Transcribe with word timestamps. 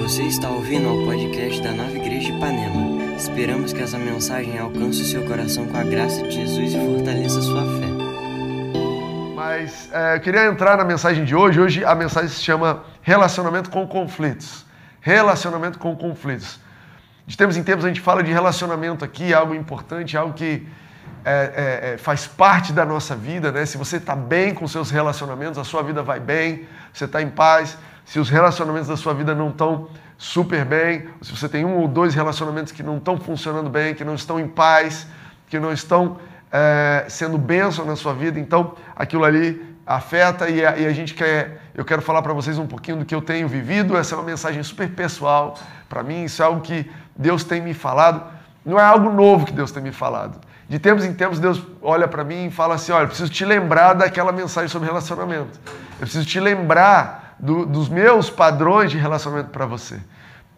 Você 0.00 0.22
está 0.22 0.48
ouvindo 0.48 0.88
ao 0.88 0.96
podcast 1.04 1.62
da 1.62 1.72
Nova 1.72 1.90
Igreja 1.90 2.32
de 2.32 2.36
Ipanema. 2.38 3.14
Esperamos 3.18 3.70
que 3.70 3.82
essa 3.82 3.98
mensagem 3.98 4.58
alcance 4.58 5.02
o 5.02 5.04
seu 5.04 5.26
coração 5.26 5.66
com 5.66 5.76
a 5.76 5.84
graça 5.84 6.22
de 6.22 6.30
Jesus 6.30 6.72
e 6.72 6.78
fortaleça 6.78 7.42
sua 7.42 7.60
fé. 7.60 7.86
Mas 9.36 9.90
é, 9.92 10.16
eu 10.16 10.20
queria 10.20 10.46
entrar 10.46 10.78
na 10.78 10.84
mensagem 10.84 11.22
de 11.22 11.36
hoje. 11.36 11.60
Hoje 11.60 11.84
a 11.84 11.94
mensagem 11.94 12.30
se 12.30 12.40
chama 12.42 12.82
Relacionamento 13.02 13.68
com 13.68 13.86
Conflitos. 13.86 14.64
Relacionamento 15.02 15.78
com 15.78 15.94
conflitos. 15.94 16.58
De 17.26 17.36
tempos 17.36 17.58
em 17.58 17.62
tempos 17.62 17.84
a 17.84 17.88
gente 17.88 18.00
fala 18.00 18.22
de 18.22 18.32
relacionamento 18.32 19.04
aqui, 19.04 19.34
algo 19.34 19.54
importante, 19.54 20.16
algo 20.16 20.32
que 20.32 20.66
é, 21.26 21.90
é, 21.90 21.92
é 21.92 21.98
faz 21.98 22.26
parte 22.26 22.72
da 22.72 22.86
nossa 22.86 23.14
vida, 23.14 23.52
né? 23.52 23.66
Se 23.66 23.76
você 23.76 23.98
está 23.98 24.16
bem 24.16 24.54
com 24.54 24.66
seus 24.66 24.90
relacionamentos, 24.90 25.58
a 25.58 25.64
sua 25.64 25.82
vida 25.82 26.02
vai 26.02 26.18
bem, 26.18 26.66
você 26.90 27.04
está 27.04 27.20
em 27.20 27.28
paz 27.28 27.76
se 28.04 28.18
os 28.18 28.28
relacionamentos 28.28 28.88
da 28.88 28.96
sua 28.96 29.14
vida 29.14 29.34
não 29.34 29.50
estão 29.50 29.88
super 30.18 30.64
bem, 30.64 31.08
se 31.22 31.34
você 31.34 31.48
tem 31.48 31.64
um 31.64 31.78
ou 31.78 31.88
dois 31.88 32.14
relacionamentos 32.14 32.72
que 32.72 32.82
não 32.82 32.98
estão 32.98 33.18
funcionando 33.18 33.70
bem, 33.70 33.94
que 33.94 34.04
não 34.04 34.14
estão 34.14 34.38
em 34.38 34.48
paz, 34.48 35.06
que 35.48 35.58
não 35.58 35.72
estão 35.72 36.18
é, 36.52 37.06
sendo 37.08 37.38
bênção 37.38 37.84
na 37.84 37.96
sua 37.96 38.12
vida, 38.12 38.38
então 38.38 38.74
aquilo 38.94 39.24
ali 39.24 39.70
afeta 39.86 40.48
e 40.48 40.64
a, 40.64 40.76
e 40.76 40.86
a 40.86 40.92
gente 40.92 41.14
quer. 41.14 41.62
Eu 41.74 41.84
quero 41.84 42.02
falar 42.02 42.22
para 42.22 42.32
vocês 42.32 42.58
um 42.58 42.66
pouquinho 42.66 42.98
do 42.98 43.04
que 43.04 43.14
eu 43.14 43.22
tenho 43.22 43.48
vivido. 43.48 43.96
Essa 43.96 44.14
é 44.14 44.18
uma 44.18 44.24
mensagem 44.24 44.62
super 44.62 44.88
pessoal 44.90 45.58
para 45.88 46.02
mim, 46.02 46.24
isso 46.24 46.42
é 46.42 46.44
algo 46.44 46.60
que 46.60 46.88
Deus 47.16 47.42
tem 47.42 47.60
me 47.60 47.74
falado. 47.74 48.22
Não 48.64 48.78
é 48.78 48.84
algo 48.84 49.10
novo 49.10 49.46
que 49.46 49.52
Deus 49.52 49.72
tem 49.72 49.82
me 49.82 49.90
falado. 49.90 50.38
De 50.68 50.78
tempos 50.78 51.04
em 51.04 51.12
tempos, 51.12 51.40
Deus 51.40 51.60
olha 51.82 52.06
para 52.06 52.22
mim 52.22 52.46
e 52.46 52.50
fala 52.50 52.76
assim: 52.76 52.92
Olha, 52.92 53.02
eu 53.04 53.08
preciso 53.08 53.30
te 53.30 53.44
lembrar 53.44 53.94
daquela 53.94 54.30
mensagem 54.30 54.68
sobre 54.68 54.86
relacionamento. 54.86 55.58
Eu 55.66 56.00
preciso 56.00 56.24
te 56.24 56.38
lembrar 56.38 57.29
do, 57.40 57.64
dos 57.64 57.88
meus 57.88 58.28
padrões 58.28 58.90
de 58.90 58.98
relacionamento 58.98 59.50
para 59.50 59.64
você. 59.66 59.98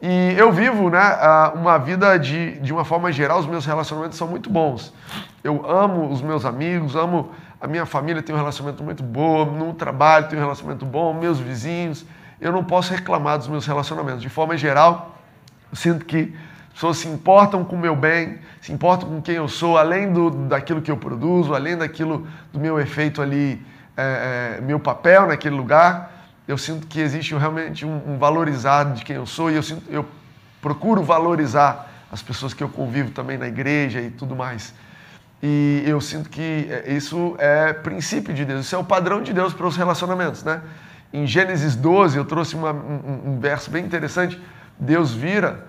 E 0.04 0.34
eu 0.36 0.50
vivo 0.50 0.91
né, 0.91 1.00
uma 1.55 1.78
vida 1.78 2.19
de, 2.19 2.58
de 2.58 2.72
uma 2.72 2.84
forma 2.84 3.12
geral, 3.12 3.39
os 3.39 3.47
meus 3.47 3.64
relacionamentos 3.64 4.19
são 4.19 4.27
muito 4.27 4.50
bons. 4.50 4.92
Eu 5.44 5.64
amo 5.70 6.11
os 6.11 6.20
meus 6.20 6.44
amigos, 6.44 6.97
amo 6.97 7.30
a 7.61 7.69
minha 7.69 7.86
família, 7.86 8.20
tem 8.20 8.34
um 8.34 8.39
relacionamento 8.39 8.83
muito 8.83 9.00
bom, 9.00 9.44
no 9.44 9.72
trabalho 9.74 10.27
tem 10.27 10.36
um 10.36 10.42
relacionamento 10.42 10.84
bom, 10.84 11.14
meus 11.14 11.39
vizinhos. 11.39 12.05
Eu 12.41 12.50
não 12.50 12.64
posso 12.64 12.92
reclamar 12.92 13.39
dos 13.39 13.46
meus 13.46 13.64
relacionamentos. 13.64 14.20
De 14.20 14.28
forma 14.28 14.56
geral, 14.56 15.17
eu 15.70 15.77
sinto 15.77 16.05
que 16.05 16.34
as 16.67 16.74
pessoas 16.74 16.96
se 16.96 17.06
importam 17.06 17.64
com 17.64 17.77
o 17.77 17.78
meu 17.78 17.94
bem, 17.94 18.41
se 18.61 18.72
importam 18.72 19.08
com 19.08 19.22
quem 19.22 19.36
eu 19.36 19.46
sou, 19.46 19.78
além 19.78 20.12
do, 20.12 20.30
daquilo 20.30 20.83
que 20.83 20.91
eu 20.91 20.96
produzo, 20.96 21.55
além 21.55 21.77
daquilo 21.77 22.27
do 22.52 22.58
meu 22.58 22.80
efeito 22.80 23.22
ali, 23.22 23.64
é, 23.96 24.56
é, 24.58 24.61
meu 24.61 24.80
papel 24.80 25.28
naquele 25.28 25.55
lugar 25.55 26.11
eu 26.53 26.58
sinto 26.58 26.86
que 26.86 27.00
existe 27.00 27.34
realmente 27.34 27.84
um, 27.86 28.12
um 28.12 28.19
valorizar 28.19 28.92
de 28.92 29.03
quem 29.05 29.17
eu 29.17 29.27
sou 29.27 29.50
e 29.50 29.56
eu, 29.56 29.62
sinto, 29.62 29.83
eu 29.91 30.06
procuro 30.61 31.03
valorizar 31.03 31.91
as 32.12 32.20
pessoas 32.22 32.53
que 32.53 32.62
eu 32.62 32.69
convivo 32.69 33.11
também 33.11 33.39
na 33.39 33.48
igreja 33.48 34.00
e 34.00 34.11
tudo 34.11 34.36
mais. 34.36 34.75
E 35.42 35.83
eu 35.86 36.00
sinto 36.00 36.28
que 36.28 36.69
é, 36.70 36.92
isso 36.92 37.34
é 37.39 37.73
princípio 37.73 38.34
de 38.34 38.45
Deus, 38.45 38.67
isso 38.67 38.77
é 38.77 38.78
o 38.78 38.84
padrão 38.84 39.23
de 39.23 39.33
Deus 39.33 39.55
para 39.55 39.67
os 39.67 39.77
relacionamentos, 39.77 40.45
né? 40.45 40.61
Em 41.11 41.27
Gênesis 41.27 41.75
12, 41.75 42.17
eu 42.17 42.25
trouxe 42.25 42.55
uma, 42.55 42.73
um, 42.73 43.33
um, 43.33 43.41
verso 43.41 43.70
bem 43.70 43.84
interessante. 43.84 44.41
Deus 44.78 45.12
vira 45.12 45.67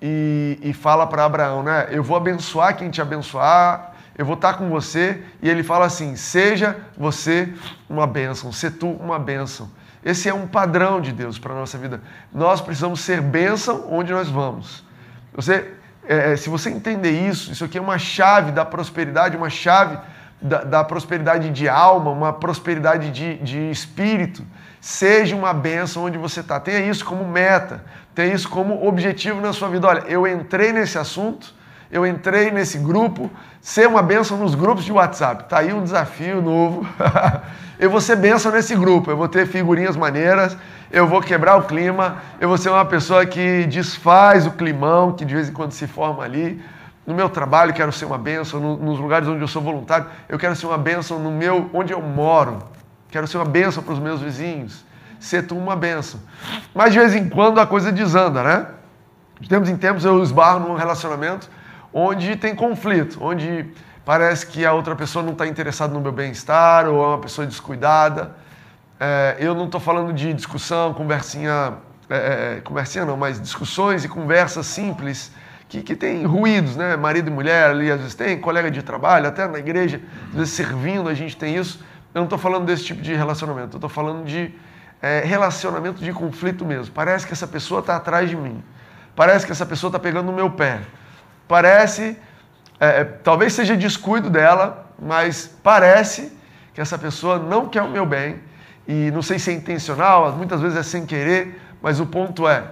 e, 0.00 0.58
e 0.62 0.72
fala 0.72 1.06
para 1.06 1.24
Abraão, 1.24 1.62
né? 1.62 1.88
Eu 1.90 2.02
vou 2.02 2.16
abençoar 2.16 2.76
quem 2.76 2.90
te 2.90 3.00
abençoar, 3.00 3.94
eu 4.16 4.24
vou 4.24 4.34
estar 4.34 4.54
com 4.54 4.68
você. 4.68 5.22
E 5.42 5.48
ele 5.48 5.62
fala 5.62 5.86
assim: 5.86 6.14
seja 6.14 6.76
você 6.96 7.52
uma 7.88 8.06
bênção, 8.06 8.52
se 8.52 8.70
tu 8.70 8.90
uma 8.90 9.18
bênção. 9.18 9.79
Esse 10.04 10.28
é 10.28 10.34
um 10.34 10.46
padrão 10.46 11.00
de 11.00 11.12
Deus 11.12 11.38
para 11.38 11.52
a 11.52 11.56
nossa 11.56 11.76
vida. 11.76 12.00
Nós 12.32 12.60
precisamos 12.60 13.00
ser 13.00 13.20
bênção 13.20 13.86
onde 13.90 14.12
nós 14.12 14.28
vamos. 14.28 14.84
Você, 15.34 15.72
é, 16.06 16.32
é, 16.32 16.36
se 16.36 16.48
você 16.48 16.70
entender 16.70 17.10
isso, 17.10 17.52
isso 17.52 17.64
aqui 17.64 17.76
é 17.76 17.80
uma 17.80 17.98
chave 17.98 18.50
da 18.50 18.64
prosperidade, 18.64 19.36
uma 19.36 19.50
chave 19.50 19.98
da, 20.40 20.64
da 20.64 20.84
prosperidade 20.84 21.50
de 21.50 21.68
alma, 21.68 22.10
uma 22.10 22.32
prosperidade 22.32 23.10
de, 23.10 23.36
de 23.38 23.70
espírito. 23.70 24.42
Seja 24.80 25.36
uma 25.36 25.52
bênção 25.52 26.04
onde 26.04 26.16
você 26.16 26.40
está. 26.40 26.58
Tenha 26.58 26.80
isso 26.80 27.04
como 27.04 27.26
meta, 27.26 27.84
tenha 28.14 28.32
isso 28.32 28.48
como 28.48 28.86
objetivo 28.86 29.40
na 29.40 29.52
sua 29.52 29.68
vida. 29.68 29.86
Olha, 29.86 30.00
eu 30.08 30.26
entrei 30.26 30.72
nesse 30.72 30.96
assunto, 30.96 31.54
eu 31.90 32.06
entrei 32.06 32.50
nesse 32.52 32.78
grupo, 32.78 33.28
ser 33.60 33.88
uma 33.88 34.00
bênção 34.00 34.38
nos 34.38 34.54
grupos 34.54 34.84
de 34.84 34.92
WhatsApp. 34.92 35.42
Está 35.42 35.58
aí 35.58 35.72
um 35.72 35.82
desafio 35.82 36.40
novo. 36.40 36.86
eu 37.78 37.90
vou 37.90 38.00
ser 38.00 38.16
bênção 38.16 38.52
nesse 38.52 38.76
grupo, 38.76 39.10
eu 39.10 39.16
vou 39.16 39.28
ter 39.28 39.46
figurinhas 39.46 39.96
maneiras, 39.96 40.56
eu 40.90 41.06
vou 41.08 41.20
quebrar 41.20 41.56
o 41.56 41.62
clima, 41.62 42.18
eu 42.40 42.48
vou 42.48 42.56
ser 42.56 42.70
uma 42.70 42.84
pessoa 42.84 43.26
que 43.26 43.66
desfaz 43.66 44.46
o 44.46 44.52
climão 44.52 45.12
que 45.12 45.24
de 45.24 45.34
vez 45.34 45.48
em 45.48 45.52
quando 45.52 45.72
se 45.72 45.86
forma 45.88 46.22
ali. 46.22 46.62
No 47.04 47.14
meu 47.14 47.28
trabalho, 47.28 47.72
quero 47.72 47.90
ser 47.90 48.04
uma 48.04 48.18
bênção, 48.18 48.60
no, 48.60 48.76
nos 48.76 49.00
lugares 49.00 49.26
onde 49.26 49.40
eu 49.40 49.48
sou 49.48 49.60
voluntário, 49.60 50.06
eu 50.28 50.38
quero 50.38 50.54
ser 50.54 50.66
uma 50.66 50.78
bênção 50.78 51.18
no 51.18 51.32
meu, 51.32 51.68
onde 51.72 51.92
eu 51.92 52.00
moro. 52.00 52.58
Quero 53.08 53.26
ser 53.26 53.38
uma 53.38 53.46
bênção 53.46 53.82
para 53.82 53.94
os 53.94 53.98
meus 53.98 54.20
vizinhos. 54.20 54.84
Ser 55.18 55.42
tu 55.42 55.56
uma 55.56 55.74
bênção. 55.74 56.20
Mas 56.72 56.92
de 56.92 57.00
vez 57.00 57.16
em 57.16 57.28
quando 57.28 57.58
a 57.58 57.66
coisa 57.66 57.90
desanda, 57.90 58.44
né? 58.44 58.66
De 59.40 59.48
tempos 59.48 59.68
em 59.68 59.76
tempos 59.76 60.04
eu 60.04 60.22
esbarro 60.22 60.60
num 60.60 60.76
relacionamento 60.76 61.50
onde 61.92 62.36
tem 62.36 62.54
conflito, 62.54 63.18
onde 63.20 63.66
parece 64.04 64.46
que 64.46 64.64
a 64.64 64.72
outra 64.72 64.94
pessoa 64.96 65.24
não 65.24 65.32
está 65.32 65.46
interessada 65.46 65.92
no 65.92 66.00
meu 66.00 66.12
bem-estar 66.12 66.88
ou 66.88 67.02
é 67.02 67.06
uma 67.08 67.18
pessoa 67.18 67.46
descuidada. 67.46 68.34
É, 68.98 69.36
eu 69.38 69.54
não 69.54 69.66
estou 69.66 69.80
falando 69.80 70.12
de 70.12 70.32
discussão, 70.34 70.92
conversinha, 70.94 71.74
é, 72.08 72.56
é, 72.56 72.60
conversinha 72.62 73.04
não, 73.04 73.16
mas 73.16 73.40
discussões 73.40 74.04
e 74.04 74.08
conversas 74.08 74.66
simples 74.66 75.32
que, 75.68 75.82
que 75.82 75.94
tem 75.94 76.24
ruídos, 76.24 76.76
né? 76.76 76.96
Marido 76.96 77.28
e 77.28 77.32
mulher 77.32 77.70
ali, 77.70 77.90
às 77.90 77.98
vezes 77.98 78.14
tem, 78.14 78.38
colega 78.38 78.70
de 78.70 78.82
trabalho, 78.82 79.28
até 79.28 79.46
na 79.46 79.58
igreja, 79.58 80.00
às 80.30 80.34
vezes 80.34 80.52
servindo 80.52 81.08
a 81.08 81.14
gente 81.14 81.36
tem 81.36 81.56
isso. 81.56 81.82
Eu 82.12 82.20
não 82.20 82.24
estou 82.24 82.38
falando 82.38 82.66
desse 82.66 82.84
tipo 82.84 83.00
de 83.00 83.14
relacionamento, 83.14 83.74
eu 83.74 83.78
estou 83.78 83.88
falando 83.88 84.24
de 84.24 84.52
é, 85.00 85.20
relacionamento 85.24 86.02
de 86.02 86.12
conflito 86.12 86.64
mesmo. 86.64 86.92
Parece 86.92 87.26
que 87.26 87.32
essa 87.32 87.46
pessoa 87.46 87.80
está 87.80 87.96
atrás 87.96 88.28
de 88.28 88.36
mim. 88.36 88.62
Parece 89.14 89.46
que 89.46 89.52
essa 89.52 89.64
pessoa 89.64 89.88
está 89.88 89.98
pegando 89.98 90.26
no 90.26 90.32
meu 90.32 90.50
pé 90.50 90.80
parece, 91.50 92.16
é, 92.78 93.00
é, 93.00 93.04
talvez 93.04 93.54
seja 93.54 93.76
descuido 93.76 94.30
dela, 94.30 94.86
mas 94.96 95.52
parece 95.64 96.32
que 96.72 96.80
essa 96.80 96.96
pessoa 96.96 97.40
não 97.40 97.68
quer 97.68 97.82
o 97.82 97.90
meu 97.90 98.06
bem. 98.06 98.38
E 98.86 99.10
não 99.10 99.20
sei 99.20 99.36
se 99.40 99.50
é 99.50 99.54
intencional, 99.54 100.30
muitas 100.32 100.60
vezes 100.60 100.78
é 100.78 100.82
sem 100.84 101.04
querer, 101.04 101.60
mas 101.82 101.98
o 101.98 102.06
ponto 102.06 102.48
é, 102.48 102.62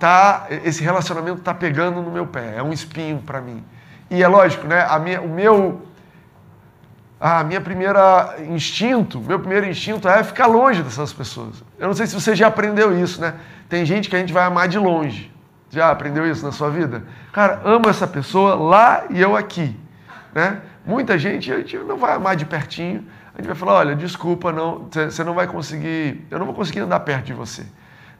tá, 0.00 0.48
esse 0.64 0.82
relacionamento 0.82 1.38
está 1.38 1.54
pegando 1.54 2.02
no 2.02 2.10
meu 2.10 2.26
pé, 2.26 2.56
é 2.56 2.62
um 2.62 2.72
espinho 2.72 3.18
para 3.18 3.40
mim. 3.40 3.64
E 4.10 4.20
é 4.20 4.26
lógico, 4.26 4.66
né? 4.66 4.84
A 4.88 4.98
minha, 4.98 5.20
o 5.20 5.28
meu, 5.28 5.82
a 7.20 7.44
minha 7.44 7.60
primeira 7.60 8.34
instinto, 8.48 9.20
meu 9.20 9.38
primeiro 9.38 9.66
instinto 9.66 10.08
é 10.08 10.24
ficar 10.24 10.46
longe 10.46 10.82
dessas 10.82 11.12
pessoas. 11.12 11.62
Eu 11.78 11.86
não 11.86 11.94
sei 11.94 12.06
se 12.08 12.14
você 12.14 12.34
já 12.34 12.48
aprendeu 12.48 12.98
isso, 12.98 13.20
né? 13.20 13.34
Tem 13.68 13.86
gente 13.86 14.10
que 14.10 14.16
a 14.16 14.18
gente 14.18 14.32
vai 14.32 14.44
amar 14.44 14.66
de 14.66 14.78
longe. 14.78 15.33
Já 15.74 15.90
aprendeu 15.90 16.24
isso 16.30 16.46
na 16.46 16.52
sua 16.52 16.70
vida? 16.70 17.02
Cara, 17.32 17.60
amo 17.64 17.88
essa 17.88 18.06
pessoa 18.06 18.54
lá 18.54 19.06
e 19.10 19.20
eu 19.20 19.34
aqui. 19.36 19.76
Né? 20.32 20.60
Muita 20.86 21.18
gente, 21.18 21.52
a 21.52 21.56
gente 21.56 21.76
não 21.78 21.96
vai 21.96 22.14
amar 22.14 22.36
de 22.36 22.46
pertinho. 22.46 23.04
A 23.34 23.38
gente 23.38 23.48
vai 23.48 23.56
falar, 23.56 23.72
olha, 23.74 23.96
desculpa, 23.96 24.52
não, 24.52 24.88
você 24.88 25.24
não 25.24 25.34
vai 25.34 25.48
conseguir, 25.48 26.24
eu 26.30 26.38
não 26.38 26.46
vou 26.46 26.54
conseguir 26.54 26.78
andar 26.78 27.00
perto 27.00 27.26
de 27.26 27.32
você. 27.32 27.66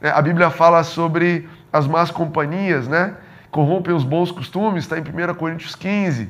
Né? 0.00 0.10
A 0.12 0.20
Bíblia 0.20 0.50
fala 0.50 0.82
sobre 0.82 1.48
as 1.72 1.86
más 1.86 2.10
companhias, 2.10 2.88
né? 2.88 3.14
Corrompem 3.52 3.94
os 3.94 4.02
bons 4.02 4.32
costumes, 4.32 4.82
está 4.82 4.98
em 4.98 5.02
1 5.02 5.34
Coríntios 5.34 5.76
15. 5.76 6.28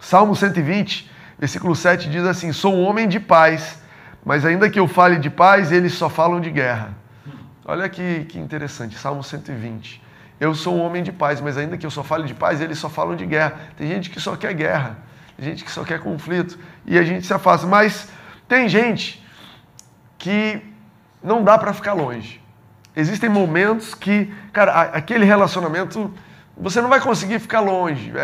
Salmo 0.00 0.34
120, 0.34 1.08
versículo 1.38 1.76
7 1.76 2.10
diz 2.10 2.24
assim: 2.24 2.52
Sou 2.52 2.74
um 2.74 2.82
homem 2.82 3.06
de 3.06 3.20
paz, 3.20 3.80
mas 4.24 4.44
ainda 4.44 4.68
que 4.68 4.80
eu 4.80 4.88
fale 4.88 5.16
de 5.16 5.30
paz, 5.30 5.70
eles 5.70 5.94
só 5.94 6.08
falam 6.08 6.40
de 6.40 6.50
guerra. 6.50 6.90
Olha 7.64 7.88
que, 7.88 8.24
que 8.24 8.36
interessante, 8.36 8.98
Salmo 8.98 9.22
120. 9.22 10.09
Eu 10.40 10.54
sou 10.54 10.74
um 10.74 10.80
homem 10.80 11.02
de 11.02 11.12
paz, 11.12 11.38
mas 11.38 11.58
ainda 11.58 11.76
que 11.76 11.84
eu 11.84 11.90
só 11.90 12.02
fale 12.02 12.26
de 12.26 12.32
paz, 12.32 12.62
eles 12.62 12.78
só 12.78 12.88
falam 12.88 13.14
de 13.14 13.26
guerra. 13.26 13.60
Tem 13.76 13.86
gente 13.86 14.08
que 14.08 14.18
só 14.18 14.34
quer 14.36 14.54
guerra, 14.54 14.96
tem 15.36 15.50
gente 15.50 15.62
que 15.62 15.70
só 15.70 15.84
quer 15.84 16.00
conflito 16.00 16.58
e 16.86 16.98
a 16.98 17.02
gente 17.02 17.26
se 17.26 17.34
afasta. 17.34 17.66
Mas 17.66 18.08
tem 18.48 18.66
gente 18.66 19.22
que 20.16 20.62
não 21.22 21.44
dá 21.44 21.58
para 21.58 21.74
ficar 21.74 21.92
longe. 21.92 22.40
Existem 22.96 23.28
momentos 23.28 23.94
que, 23.94 24.32
cara, 24.50 24.80
aquele 24.80 25.26
relacionamento 25.26 26.12
você 26.56 26.80
não 26.80 26.88
vai 26.88 27.00
conseguir 27.00 27.38
ficar 27.38 27.60
longe. 27.60 28.12
É, 28.14 28.18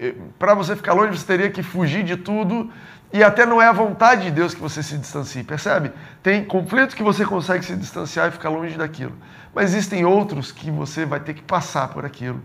é, 0.00 0.06
é, 0.08 0.14
para 0.38 0.54
você 0.54 0.76
ficar 0.76 0.92
longe, 0.94 1.18
você 1.18 1.26
teria 1.26 1.50
que 1.50 1.62
fugir 1.62 2.04
de 2.04 2.16
tudo 2.16 2.70
e 3.12 3.22
até 3.22 3.44
não 3.44 3.60
é 3.60 3.66
a 3.66 3.72
vontade 3.72 4.22
de 4.22 4.30
Deus 4.30 4.54
que 4.54 4.60
você 4.60 4.82
se 4.82 4.96
distancie, 4.96 5.44
percebe? 5.44 5.92
Tem 6.22 6.42
conflito 6.44 6.96
que 6.96 7.02
você 7.02 7.26
consegue 7.26 7.64
se 7.64 7.76
distanciar 7.76 8.28
e 8.28 8.30
ficar 8.30 8.48
longe 8.48 8.78
daquilo. 8.78 9.12
Mas 9.54 9.74
existem 9.74 10.04
outros 10.04 10.50
que 10.50 10.70
você 10.70 11.04
vai 11.04 11.20
ter 11.20 11.34
que 11.34 11.42
passar 11.42 11.88
por 11.88 12.06
aquilo. 12.06 12.40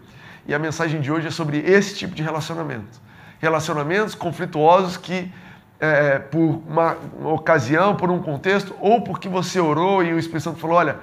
E 0.46 0.54
a 0.54 0.60
mensagem 0.60 1.00
de 1.00 1.10
hoje 1.10 1.28
é 1.28 1.32
sobre 1.32 1.60
esse 1.60 1.96
tipo 1.96 2.14
de 2.14 2.22
relacionamento. 2.22 3.00
Relacionamentos 3.40 4.14
conflituosos 4.14 4.98
que, 4.98 5.32
é, 5.80 6.20
por 6.20 6.62
uma, 6.68 6.98
uma 7.18 7.34
ocasião, 7.34 7.96
por 7.96 8.12
um 8.12 8.20
contexto, 8.20 8.76
ou 8.82 9.02
porque 9.02 9.30
você 9.30 9.62
orou 9.62 10.04
e 10.04 10.14
o 10.14 10.20
Espírito 10.20 10.44
Santo 10.44 10.60
falou: 10.60 10.76
olha, 10.76 10.98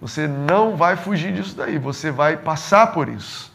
Você 0.00 0.28
não 0.28 0.76
vai 0.76 0.94
fugir 0.94 1.32
disso 1.32 1.56
daí, 1.56 1.76
você 1.76 2.10
vai 2.10 2.36
passar 2.36 2.88
por 2.92 3.08
isso. 3.08 3.52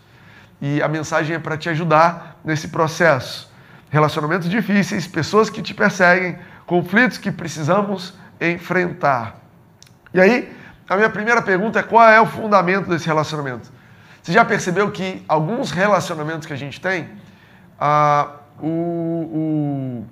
E 0.62 0.81
a 0.81 0.88
mensagem 0.89 1.38
é 1.38 1.39
para 1.39 1.57
te 1.57 1.69
ajudar 1.69 2.39
nesse 2.44 2.68
processo. 2.68 3.52
Relacionamentos 3.93 4.49
difíceis, 4.49 5.05
pessoas 5.05 5.51
que 5.51 5.61
te 5.61 5.71
perseguem, 5.71 6.35
conflitos 6.65 7.19
que 7.19 7.31
precisamos 7.31 8.15
enfrentar. 8.41 9.35
E 10.11 10.19
aí, 10.19 10.51
a 10.89 10.95
minha 10.95 11.11
primeira 11.11 11.43
pergunta 11.43 11.77
é 11.77 11.83
qual 11.83 12.09
é 12.09 12.19
o 12.19 12.25
fundamento 12.25 12.89
desse 12.89 13.05
relacionamento? 13.05 13.71
Você 14.23 14.31
já 14.31 14.43
percebeu 14.43 14.89
que 14.89 15.23
alguns 15.27 15.69
relacionamentos 15.69 16.47
que 16.47 16.53
a 16.53 16.55
gente 16.55 16.81
tem, 16.81 17.07
a, 17.79 18.31
o, 18.59 18.67
o, 18.67 20.07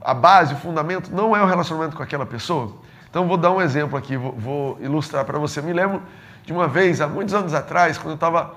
a 0.00 0.14
base, 0.14 0.54
o 0.54 0.56
fundamento 0.56 1.14
não 1.14 1.36
é 1.36 1.42
o 1.42 1.46
relacionamento 1.46 1.94
com 1.94 2.02
aquela 2.02 2.24
pessoa? 2.24 2.74
Então 3.10 3.28
vou 3.28 3.36
dar 3.36 3.50
um 3.50 3.60
exemplo 3.60 3.98
aqui, 3.98 4.16
vou, 4.16 4.32
vou 4.32 4.78
ilustrar 4.80 5.26
para 5.26 5.38
você. 5.38 5.60
Eu 5.60 5.64
me 5.64 5.74
lembro 5.74 6.02
de 6.42 6.54
uma 6.54 6.66
vez, 6.66 7.02
há 7.02 7.06
muitos 7.06 7.34
anos 7.34 7.52
atrás, 7.52 7.98
quando 7.98 8.12
eu 8.12 8.14
estava 8.14 8.54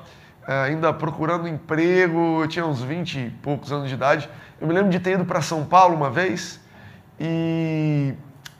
é, 0.47 0.53
ainda 0.63 0.93
procurando 0.93 1.49
emprego, 1.49 2.43
eu 2.43 2.47
tinha 2.47 2.65
uns 2.65 2.81
20 2.81 3.19
e 3.19 3.29
poucos 3.29 3.73
anos 3.73 3.89
de 3.89 3.93
idade. 3.93 4.29
Eu 4.59 4.67
me 4.67 4.73
lembro 4.73 4.89
de 4.89 5.00
ter 5.00 5.11
ido 5.11 5.23
para 5.23 5.41
São 5.41 5.63
Paulo 5.63 5.95
uma 5.95 6.09
vez 6.09 6.59
e 7.19 8.13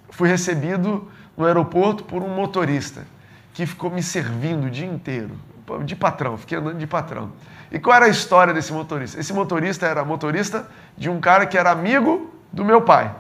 fui 0.10 0.30
recebido 0.30 1.10
no 1.36 1.46
aeroporto 1.46 2.04
por 2.04 2.24
um 2.24 2.30
motorista 2.30 3.06
que 3.54 3.66
ficou 3.66 3.92
me 3.92 4.02
servindo 4.02 4.68
o 4.68 4.70
dia 4.70 4.86
inteiro, 4.86 5.32
de 5.84 5.96
patrão, 5.96 6.38
fiquei 6.38 6.58
andando 6.58 6.78
de 6.78 6.88
patrão. 6.88 7.34
E 7.72 7.78
qual 7.78 7.98
era 7.98 8.06
a 8.06 8.10
história 8.10 8.54
desse 8.54 8.72
motorista? 8.72 9.20
Esse 9.20 9.34
motorista 9.34 9.86
era 9.86 10.04
motorista 10.06 10.68
de 10.98 11.10
um 11.10 11.20
cara 11.20 11.46
que 11.46 11.58
era 11.58 11.70
amigo 11.70 12.34
do 12.52 12.64
meu 12.64 12.82
pai. 12.82 13.14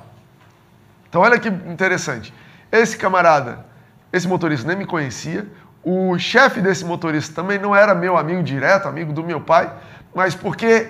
Então 1.09 1.21
olha 1.21 1.37
que 1.37 1.49
interessante. 1.49 2.33
Esse 2.71 2.97
camarada, 2.97 3.65
esse 4.13 4.27
motorista 4.27 4.67
nem 4.67 4.77
me 4.77 4.85
conhecia. 4.85 5.45
O 5.83 6.17
chefe 6.17 6.61
desse 6.61 6.85
motorista 6.85 7.33
também 7.33 7.59
não 7.59 7.75
era 7.75 7.93
meu 7.93 8.17
amigo 8.17 8.41
direto, 8.41 8.87
amigo 8.87 9.11
do 9.11 9.23
meu 9.23 9.41
pai, 9.41 9.71
mas 10.15 10.33
porque 10.33 10.89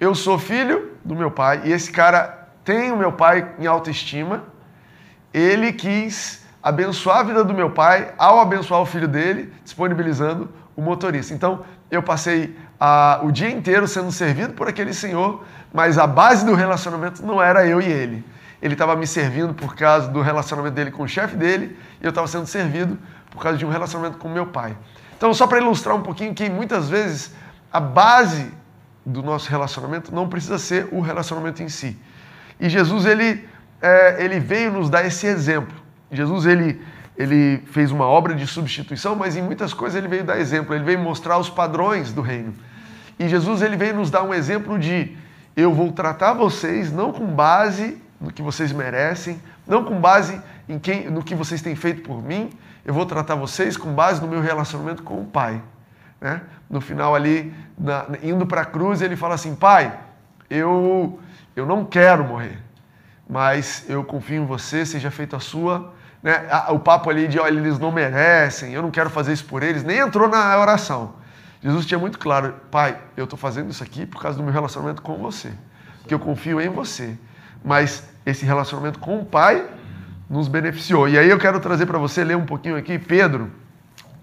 eu 0.00 0.14
sou 0.14 0.38
filho 0.38 0.93
do 1.04 1.14
meu 1.14 1.30
pai 1.30 1.62
e 1.64 1.72
esse 1.72 1.90
cara 1.90 2.48
tem 2.64 2.90
o 2.90 2.96
meu 2.96 3.12
pai 3.12 3.52
em 3.58 3.66
autoestima, 3.66 4.44
ele 5.32 5.72
quis 5.72 6.44
abençoar 6.62 7.18
a 7.18 7.22
vida 7.22 7.44
do 7.44 7.52
meu 7.52 7.70
pai 7.70 8.14
ao 8.16 8.40
abençoar 8.40 8.80
o 8.80 8.86
filho 8.86 9.06
dele, 9.06 9.52
disponibilizando 9.62 10.48
o 10.74 10.80
motorista. 10.80 11.34
Então, 11.34 11.64
eu 11.90 12.02
passei 12.02 12.56
o 13.22 13.30
dia 13.30 13.50
inteiro 13.50 13.86
sendo 13.86 14.10
servido 14.10 14.54
por 14.54 14.68
aquele 14.68 14.94
senhor, 14.94 15.44
mas 15.72 15.98
a 15.98 16.06
base 16.06 16.44
do 16.44 16.54
relacionamento 16.54 17.24
não 17.24 17.42
era 17.42 17.66
eu 17.66 17.80
e 17.80 17.86
ele 17.86 18.24
ele 18.64 18.72
estava 18.72 18.96
me 18.96 19.06
servindo 19.06 19.52
por 19.52 19.76
causa 19.76 20.08
do 20.08 20.22
relacionamento 20.22 20.74
dele 20.74 20.90
com 20.90 21.02
o 21.02 21.08
chefe 21.08 21.36
dele, 21.36 21.78
e 22.00 22.04
eu 22.04 22.08
estava 22.08 22.26
sendo 22.26 22.46
servido 22.46 22.98
por 23.30 23.42
causa 23.42 23.58
de 23.58 23.66
um 23.66 23.68
relacionamento 23.68 24.16
com 24.16 24.26
meu 24.26 24.46
pai. 24.46 24.74
Então, 25.14 25.34
só 25.34 25.46
para 25.46 25.58
ilustrar 25.58 25.94
um 25.94 26.00
pouquinho 26.00 26.32
que 26.32 26.48
muitas 26.48 26.88
vezes 26.88 27.34
a 27.70 27.78
base 27.78 28.50
do 29.04 29.22
nosso 29.22 29.50
relacionamento 29.50 30.14
não 30.14 30.28
precisa 30.28 30.58
ser 30.58 30.88
o 30.90 31.00
relacionamento 31.00 31.62
em 31.62 31.68
si. 31.68 31.96
E 32.58 32.68
Jesus 32.68 33.04
ele, 33.04 33.46
é, 33.80 34.24
ele 34.24 34.40
veio 34.40 34.72
nos 34.72 34.88
dar 34.88 35.04
esse 35.04 35.26
exemplo. 35.26 35.74
Jesus 36.10 36.46
ele, 36.46 36.80
ele 37.16 37.62
fez 37.66 37.90
uma 37.90 38.06
obra 38.06 38.34
de 38.34 38.46
substituição, 38.46 39.14
mas 39.14 39.36
em 39.36 39.42
muitas 39.42 39.74
coisas 39.74 39.96
ele 39.96 40.08
veio 40.08 40.24
dar 40.24 40.38
exemplo. 40.38 40.74
Ele 40.74 40.84
veio 40.84 40.98
mostrar 40.98 41.38
os 41.38 41.50
padrões 41.50 42.12
do 42.12 42.22
reino. 42.22 42.54
E 43.18 43.28
Jesus 43.28 43.62
ele 43.62 43.76
veio 43.76 43.94
nos 43.94 44.10
dar 44.10 44.22
um 44.22 44.32
exemplo 44.32 44.78
de 44.78 45.16
eu 45.56 45.72
vou 45.72 45.92
tratar 45.92 46.32
vocês 46.32 46.90
não 46.90 47.12
com 47.12 47.26
base 47.26 48.00
no 48.20 48.32
que 48.32 48.42
vocês 48.42 48.72
merecem, 48.72 49.40
não 49.66 49.84
com 49.84 50.00
base 50.00 50.40
em 50.68 50.78
quem, 50.78 51.10
no 51.10 51.22
que 51.22 51.34
vocês 51.34 51.60
têm 51.62 51.76
feito 51.76 52.02
por 52.02 52.22
mim. 52.22 52.50
Eu 52.84 52.94
vou 52.94 53.06
tratar 53.06 53.34
vocês 53.34 53.76
com 53.76 53.92
base 53.92 54.20
no 54.20 54.26
meu 54.26 54.40
relacionamento 54.40 55.02
com 55.02 55.20
o 55.20 55.24
Pai. 55.24 55.62
Né? 56.24 56.40
No 56.70 56.80
final 56.80 57.14
ali, 57.14 57.52
na, 57.78 58.06
indo 58.22 58.46
para 58.46 58.62
a 58.62 58.64
cruz, 58.64 59.02
ele 59.02 59.14
fala 59.14 59.34
assim: 59.34 59.54
Pai, 59.54 59.92
eu, 60.48 61.20
eu 61.54 61.66
não 61.66 61.84
quero 61.84 62.24
morrer, 62.24 62.58
mas 63.28 63.84
eu 63.90 64.02
confio 64.02 64.42
em 64.42 64.46
você, 64.46 64.86
seja 64.86 65.10
feita 65.10 65.36
a 65.36 65.40
sua. 65.40 65.92
Né? 66.22 66.48
O 66.70 66.78
papo 66.78 67.10
ali 67.10 67.28
de, 67.28 67.38
olha, 67.38 67.58
eles 67.58 67.78
não 67.78 67.92
merecem, 67.92 68.72
eu 68.72 68.80
não 68.80 68.90
quero 68.90 69.10
fazer 69.10 69.34
isso 69.34 69.44
por 69.44 69.62
eles, 69.62 69.84
nem 69.84 69.98
entrou 69.98 70.26
na 70.26 70.58
oração. 70.58 71.16
Jesus 71.62 71.84
tinha 71.84 71.98
muito 71.98 72.18
claro: 72.18 72.54
Pai, 72.70 72.98
eu 73.14 73.24
estou 73.24 73.38
fazendo 73.38 73.70
isso 73.70 73.84
aqui 73.84 74.06
por 74.06 74.22
causa 74.22 74.38
do 74.38 74.42
meu 74.42 74.52
relacionamento 74.54 75.02
com 75.02 75.18
você, 75.18 75.52
que 76.08 76.14
eu 76.14 76.18
confio 76.18 76.58
em 76.58 76.70
você 76.70 77.18
mas 77.64 78.06
esse 78.26 78.44
relacionamento 78.44 78.98
com 78.98 79.18
o 79.20 79.24
Pai 79.24 79.66
nos 80.28 80.48
beneficiou. 80.48 81.08
E 81.08 81.18
aí 81.18 81.30
eu 81.30 81.38
quero 81.38 81.58
trazer 81.58 81.86
para 81.86 81.98
você 81.98 82.22
ler 82.22 82.36
um 82.36 82.44
pouquinho 82.44 82.76
aqui, 82.76 82.98
Pedro, 82.98 83.50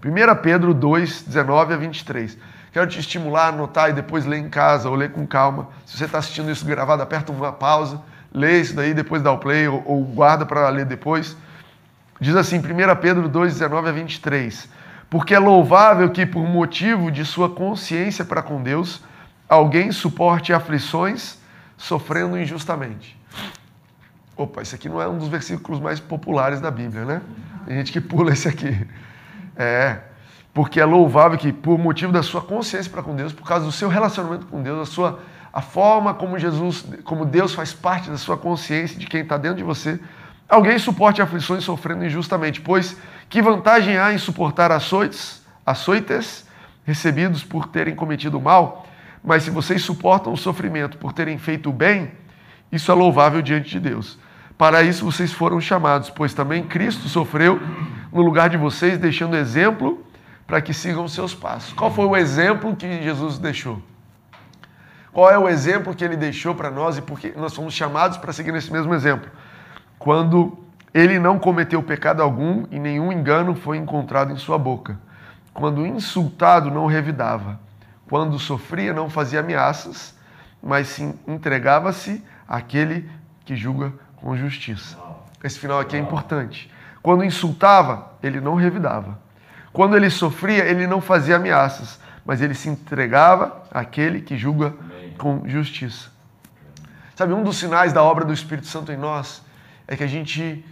1 0.04 0.42
Pedro 0.42 0.74
2, 0.74 1.22
19 1.22 1.74
a 1.74 1.76
23. 1.76 2.36
Quero 2.72 2.86
te 2.86 2.98
estimular 2.98 3.44
a 3.44 3.48
anotar 3.48 3.90
e 3.90 3.92
depois 3.92 4.24
ler 4.24 4.38
em 4.38 4.48
casa 4.48 4.88
ou 4.88 4.96
ler 4.96 5.12
com 5.12 5.26
calma. 5.26 5.68
Se 5.86 5.96
você 5.96 6.06
está 6.06 6.18
assistindo 6.18 6.50
isso 6.50 6.64
gravado, 6.64 7.02
aperta 7.02 7.30
uma 7.30 7.52
pausa, 7.52 8.00
lê 8.32 8.60
isso 8.60 8.74
daí, 8.74 8.94
depois 8.94 9.22
dá 9.22 9.30
o 9.30 9.38
play 9.38 9.68
ou, 9.68 9.82
ou 9.86 10.04
guarda 10.04 10.44
para 10.44 10.68
ler 10.70 10.86
depois. 10.86 11.36
Diz 12.20 12.34
assim, 12.34 12.58
1 12.58 12.62
Pedro 13.00 13.28
2, 13.28 13.52
19 13.52 13.88
a 13.88 13.92
23. 13.92 14.68
Porque 15.08 15.34
é 15.34 15.38
louvável 15.38 16.10
que, 16.10 16.24
por 16.24 16.48
motivo 16.48 17.10
de 17.10 17.24
sua 17.24 17.50
consciência 17.50 18.24
para 18.24 18.42
com 18.42 18.62
Deus, 18.62 19.02
alguém 19.48 19.92
suporte 19.92 20.52
aflições 20.52 21.38
sofrendo 21.76 22.38
injustamente. 22.38 23.20
Opa, 24.36 24.62
esse 24.62 24.74
aqui 24.74 24.88
não 24.88 25.02
é 25.02 25.06
um 25.06 25.18
dos 25.18 25.28
versículos 25.28 25.78
mais 25.78 26.00
populares 26.00 26.60
da 26.60 26.70
Bíblia, 26.70 27.04
né? 27.04 27.22
Tem 27.66 27.76
gente 27.76 27.92
que 27.92 28.00
pula 28.00 28.32
esse 28.32 28.48
aqui. 28.48 28.86
É, 29.56 29.98
porque 30.54 30.80
é 30.80 30.84
louvável 30.84 31.38
que, 31.38 31.52
por 31.52 31.78
motivo 31.78 32.12
da 32.12 32.22
sua 32.22 32.40
consciência 32.40 32.90
para 32.90 33.02
com 33.02 33.14
Deus, 33.14 33.32
por 33.32 33.46
causa 33.46 33.64
do 33.64 33.72
seu 33.72 33.88
relacionamento 33.88 34.46
com 34.46 34.62
Deus, 34.62 34.88
a 34.88 34.90
sua 34.90 35.20
a 35.52 35.60
forma 35.60 36.14
como 36.14 36.38
Jesus, 36.38 36.84
como 37.04 37.26
Deus 37.26 37.52
faz 37.52 37.74
parte 37.74 38.08
da 38.08 38.16
sua 38.16 38.38
consciência, 38.38 38.98
de 38.98 39.06
quem 39.06 39.20
está 39.20 39.36
dentro 39.36 39.58
de 39.58 39.62
você, 39.62 40.00
alguém 40.48 40.78
suporte 40.78 41.20
aflições 41.20 41.62
sofrendo 41.62 42.06
injustamente, 42.06 42.60
pois 42.60 42.96
que 43.28 43.42
vantagem 43.42 43.98
há 43.98 44.14
em 44.14 44.18
suportar 44.18 44.72
açoites, 44.72 45.42
açoites 45.64 46.46
recebidos 46.84 47.44
por 47.44 47.68
terem 47.68 47.94
cometido 47.94 48.40
mal? 48.40 48.86
Mas 49.22 49.42
se 49.42 49.50
vocês 49.50 49.82
suportam 49.82 50.32
o 50.32 50.36
sofrimento 50.36 50.96
por 50.96 51.12
terem 51.12 51.36
feito 51.36 51.68
o 51.68 51.72
bem, 51.72 52.10
isso 52.70 52.90
é 52.90 52.94
louvável 52.94 53.42
diante 53.42 53.70
de 53.70 53.80
Deus. 53.80 54.18
Para 54.56 54.82
isso 54.82 55.04
vocês 55.04 55.32
foram 55.32 55.60
chamados, 55.60 56.08
pois 56.08 56.32
também 56.32 56.62
Cristo 56.62 57.08
sofreu 57.08 57.60
no 58.12 58.22
lugar 58.22 58.50
de 58.50 58.56
vocês, 58.56 58.98
deixando 58.98 59.36
exemplo 59.36 60.04
para 60.46 60.60
que 60.60 60.74
sigam 60.74 61.08
seus 61.08 61.34
passos. 61.34 61.72
Qual 61.72 61.90
foi 61.90 62.04
o 62.04 62.16
exemplo 62.16 62.76
que 62.76 63.02
Jesus 63.02 63.38
deixou? 63.38 63.80
Qual 65.12 65.30
é 65.30 65.38
o 65.38 65.48
exemplo 65.48 65.94
que 65.94 66.04
ele 66.04 66.16
deixou 66.16 66.54
para 66.54 66.70
nós 66.70 66.98
e 66.98 67.02
porque 67.02 67.32
nós 67.36 67.54
fomos 67.54 67.74
chamados 67.74 68.18
para 68.18 68.32
seguir 68.32 68.52
nesse 68.52 68.72
mesmo 68.72 68.94
exemplo? 68.94 69.30
Quando 69.98 70.58
ele 70.92 71.18
não 71.18 71.38
cometeu 71.38 71.82
pecado 71.82 72.22
algum 72.22 72.66
e 72.70 72.78
nenhum 72.78 73.10
engano 73.10 73.54
foi 73.54 73.78
encontrado 73.78 74.32
em 74.32 74.36
sua 74.36 74.58
boca. 74.58 74.98
Quando 75.54 75.86
insultado, 75.86 76.70
não 76.70 76.86
revidava. 76.86 77.58
Quando 78.08 78.38
sofria, 78.38 78.92
não 78.92 79.08
fazia 79.08 79.40
ameaças, 79.40 80.14
mas 80.62 80.88
sim 80.88 81.14
entregava-se 81.26 82.22
aquele 82.46 83.08
que 83.44 83.56
julga 83.56 83.92
com 84.16 84.36
justiça. 84.36 84.98
Esse 85.42 85.58
final 85.58 85.80
aqui 85.80 85.96
é 85.96 85.98
importante. 85.98 86.70
Quando 87.02 87.24
insultava, 87.24 88.12
ele 88.22 88.40
não 88.40 88.54
revidava. 88.54 89.18
Quando 89.72 89.96
ele 89.96 90.10
sofria, 90.10 90.64
ele 90.64 90.86
não 90.86 91.00
fazia 91.00 91.36
ameaças, 91.36 91.98
mas 92.24 92.40
ele 92.40 92.54
se 92.54 92.68
entregava 92.68 93.62
àquele 93.70 94.20
que 94.20 94.36
julga 94.36 94.74
com 95.18 95.48
justiça. 95.48 96.10
Sabe, 97.16 97.32
um 97.32 97.42
dos 97.42 97.56
sinais 97.56 97.92
da 97.92 98.02
obra 98.02 98.24
do 98.24 98.32
Espírito 98.32 98.66
Santo 98.66 98.92
em 98.92 98.96
nós 98.96 99.42
é 99.86 99.96
que 99.96 100.04
a 100.04 100.06
gente 100.06 100.64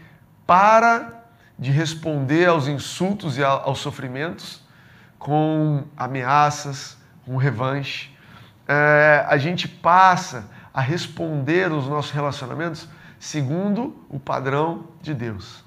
para 0.46 1.24
de 1.58 1.70
responder 1.70 2.46
aos 2.46 2.66
insultos 2.66 3.36
e 3.36 3.44
aos 3.44 3.78
sofrimentos 3.78 4.62
com 5.18 5.84
ameaças, 5.96 6.96
com 7.26 7.36
revanche. 7.36 8.16
É, 8.66 9.24
a 9.28 9.36
gente 9.36 9.68
passa 9.68 10.48
a 10.72 10.80
responder 10.80 11.70
os 11.70 11.86
nossos 11.86 12.10
relacionamentos 12.10 12.88
segundo 13.18 13.94
o 14.08 14.18
padrão 14.18 14.84
de 15.02 15.12
Deus. 15.12 15.62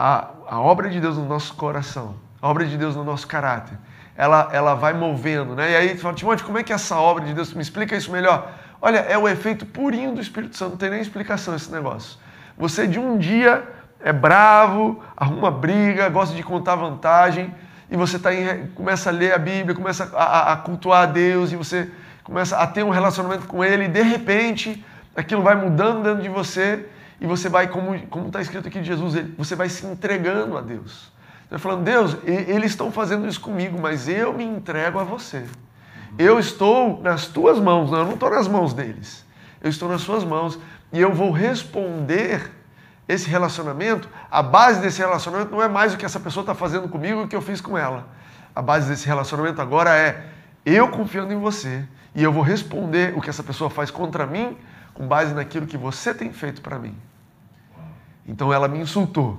A, 0.00 0.28
a 0.48 0.60
obra 0.60 0.88
de 0.88 1.00
Deus 1.00 1.16
no 1.18 1.26
nosso 1.26 1.54
coração, 1.54 2.14
a 2.40 2.48
obra 2.48 2.64
de 2.64 2.76
Deus 2.76 2.94
no 2.94 3.02
nosso 3.02 3.26
caráter, 3.26 3.76
ela, 4.16 4.48
ela 4.52 4.74
vai 4.74 4.92
movendo, 4.92 5.56
né? 5.56 5.72
E 5.72 5.74
aí 5.74 5.94
tu 5.96 6.02
fala, 6.02 6.14
Timóteo, 6.14 6.46
como 6.46 6.56
é 6.56 6.62
que 6.62 6.70
é 6.70 6.76
essa 6.76 6.94
obra 6.96 7.24
de 7.24 7.34
Deus? 7.34 7.52
Me 7.52 7.60
explica 7.60 7.96
isso 7.96 8.12
melhor. 8.12 8.48
Olha, 8.80 8.98
é 8.98 9.18
o 9.18 9.28
efeito 9.28 9.66
purinho 9.66 10.14
do 10.14 10.20
Espírito 10.20 10.56
Santo, 10.56 10.70
não 10.70 10.76
tem 10.76 10.88
nem 10.88 11.00
explicação 11.00 11.52
esse 11.56 11.72
negócio. 11.72 12.16
Você 12.56 12.86
de 12.86 13.00
um 13.00 13.18
dia 13.18 13.66
é 14.00 14.12
bravo, 14.12 15.02
arruma 15.16 15.50
briga, 15.50 16.08
gosta 16.08 16.32
de 16.32 16.44
contar 16.44 16.76
vantagem, 16.76 17.52
e 17.90 17.96
você 17.96 18.20
tá 18.20 18.32
em, 18.32 18.68
começa 18.68 19.10
a 19.10 19.12
ler 19.12 19.34
a 19.34 19.38
Bíblia, 19.38 19.74
começa 19.74 20.08
a, 20.14 20.22
a, 20.22 20.52
a 20.52 20.56
cultuar 20.58 21.02
a 21.02 21.06
Deus, 21.06 21.50
e 21.50 21.56
você 21.56 21.90
começa 22.22 22.56
a 22.56 22.68
ter 22.68 22.84
um 22.84 22.90
relacionamento 22.90 23.48
com 23.48 23.64
Ele, 23.64 23.86
e 23.86 23.88
de 23.88 24.02
repente 24.02 24.84
aquilo 25.16 25.42
vai 25.42 25.56
mudando 25.56 26.04
dentro 26.04 26.22
de 26.22 26.28
você 26.28 26.86
e 27.20 27.26
você 27.26 27.48
vai, 27.48 27.68
como 27.68 27.94
está 28.26 28.40
escrito 28.40 28.68
aqui 28.68 28.80
de 28.80 28.86
Jesus, 28.86 29.14
você 29.36 29.56
vai 29.56 29.68
se 29.68 29.84
entregando 29.86 30.56
a 30.56 30.60
Deus. 30.60 31.10
Você 31.48 31.58
falando, 31.58 31.82
Deus, 31.82 32.16
eles 32.24 32.72
estão 32.72 32.92
fazendo 32.92 33.26
isso 33.26 33.40
comigo, 33.40 33.80
mas 33.80 34.06
eu 34.08 34.32
me 34.32 34.44
entrego 34.44 34.98
a 34.98 35.04
você. 35.04 35.44
Eu 36.18 36.38
estou 36.38 37.02
nas 37.02 37.26
tuas 37.26 37.58
mãos, 37.58 37.90
eu 37.90 38.04
não 38.04 38.14
estou 38.14 38.30
nas 38.30 38.46
mãos 38.46 38.72
deles. 38.72 39.24
Eu 39.60 39.70
estou 39.70 39.88
nas 39.88 40.02
suas 40.02 40.22
mãos 40.24 40.58
e 40.92 41.00
eu 41.00 41.12
vou 41.12 41.32
responder 41.32 42.52
esse 43.08 43.28
relacionamento. 43.28 44.08
A 44.30 44.42
base 44.42 44.80
desse 44.80 44.98
relacionamento 45.00 45.50
não 45.50 45.62
é 45.62 45.68
mais 45.68 45.94
o 45.94 45.96
que 45.96 46.04
essa 46.04 46.20
pessoa 46.20 46.42
está 46.42 46.54
fazendo 46.54 46.88
comigo 46.88 47.22
e 47.22 47.24
o 47.24 47.28
que 47.28 47.34
eu 47.34 47.42
fiz 47.42 47.60
com 47.60 47.76
ela. 47.76 48.06
A 48.54 48.62
base 48.62 48.88
desse 48.88 49.06
relacionamento 49.06 49.60
agora 49.60 49.96
é 49.96 50.26
eu 50.64 50.88
confiando 50.88 51.32
em 51.32 51.38
você 51.38 51.84
e 52.14 52.22
eu 52.22 52.32
vou 52.32 52.42
responder 52.42 53.16
o 53.16 53.20
que 53.20 53.30
essa 53.30 53.42
pessoa 53.42 53.70
faz 53.70 53.90
contra 53.90 54.26
mim 54.26 54.56
com 54.98 55.06
base 55.06 55.32
naquilo 55.32 55.64
que 55.64 55.76
você 55.76 56.12
tem 56.12 56.32
feito 56.32 56.60
para 56.60 56.76
mim. 56.76 56.92
Então 58.26 58.52
ela 58.52 58.66
me 58.66 58.80
insultou. 58.80 59.38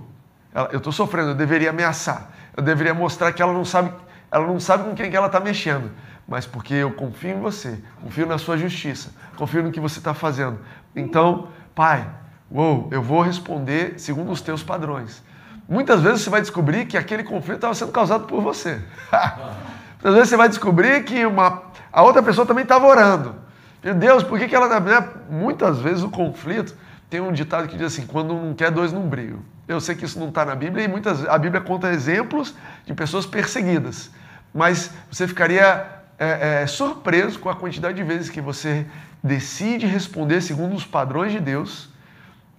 Ela, 0.54 0.70
eu 0.72 0.78
estou 0.78 0.94
sofrendo, 0.94 1.32
eu 1.32 1.36
deveria 1.36 1.72
ameaçar. 1.72 2.30
Eu 2.56 2.64
deveria 2.64 2.94
mostrar 2.94 3.34
que 3.34 3.42
ela 3.42 3.52
não 3.52 3.66
sabe, 3.66 3.92
ela 4.32 4.48
não 4.48 4.58
sabe 4.58 4.86
com 4.86 4.96
quem 4.96 5.12
que 5.12 5.18
ela 5.18 5.26
está 5.26 5.42
mexendo. 5.42 5.92
Mas 6.26 6.46
porque 6.46 6.74
eu 6.74 6.94
confio 6.94 7.32
em 7.32 7.42
você, 7.42 7.78
confio 8.02 8.26
na 8.26 8.38
sua 8.38 8.58
justiça, 8.58 9.12
confio 9.36 9.62
no 9.62 9.70
que 9.70 9.82
você 9.82 10.00
está 10.00 10.14
fazendo. 10.14 10.60
Então, 10.96 11.50
pai, 11.76 12.10
uou, 12.50 12.88
eu 12.90 13.02
vou 13.02 13.22
responder 13.22 14.00
segundo 14.00 14.32
os 14.32 14.40
teus 14.40 14.64
padrões. 14.64 15.22
Muitas 15.68 16.02
vezes 16.02 16.22
você 16.22 16.30
vai 16.30 16.40
descobrir 16.40 16.86
que 16.86 16.98
aquele 16.98 17.24
conflito 17.24 17.58
estava 17.58 17.76
sendo 17.76 17.92
causado 17.92 18.28
por 18.28 18.42
você. 18.42 18.82
Muitas 20.00 20.14
vezes 20.14 20.30
você 20.30 20.38
vai 20.38 20.48
descobrir 20.48 21.04
que 21.04 21.26
uma, 21.26 21.64
a 21.92 22.02
outra 22.02 22.24
pessoa 22.24 22.48
também 22.48 22.64
estava 22.64 22.88
orando. 22.88 23.49
Meu 23.84 23.96
Deus, 23.96 24.24
por 24.24 24.38
que, 24.38 24.48
que 24.48 24.56
ela. 24.56 24.80
Né? 24.80 25.10
Muitas 25.30 25.80
vezes 25.80 26.04
o 26.04 26.10
conflito 26.10 26.76
tem 27.10 27.22
um 27.22 27.32
ditado 27.32 27.68
que 27.68 27.78
diz 27.78 27.88
assim: 27.88 28.06
quando 28.06 28.34
um 28.34 28.54
quer, 28.54 28.72
dois 28.72 28.92
não 28.92 29.08
brigam. 29.08 29.40
Eu 29.68 29.80
sei 29.80 29.96
que 29.96 30.04
isso 30.04 30.20
não 30.20 30.30
está 30.30 30.44
na 30.44 30.56
Bíblia 30.56 30.86
e 30.86 30.88
muitas, 30.88 31.28
a 31.28 31.38
Bíblia 31.38 31.62
conta 31.62 31.92
exemplos 31.92 32.56
de 32.86 32.94
pessoas 32.94 33.26
perseguidas. 33.26 34.10
Mas 34.54 34.92
você 35.12 35.28
ficaria 35.28 35.86
é, 36.18 36.62
é, 36.64 36.68
surpreso 36.68 37.40
com 37.40 37.50
a 37.50 37.56
quantidade 37.56 37.96
de 37.96 38.04
vezes 38.04 38.30
que 38.30 38.42
você 38.42 38.86
decide 39.24 39.86
responder 39.86 40.42
segundo 40.42 40.76
os 40.76 40.86
padrões 40.86 41.32
de 41.32 41.40
Deus 41.40 41.90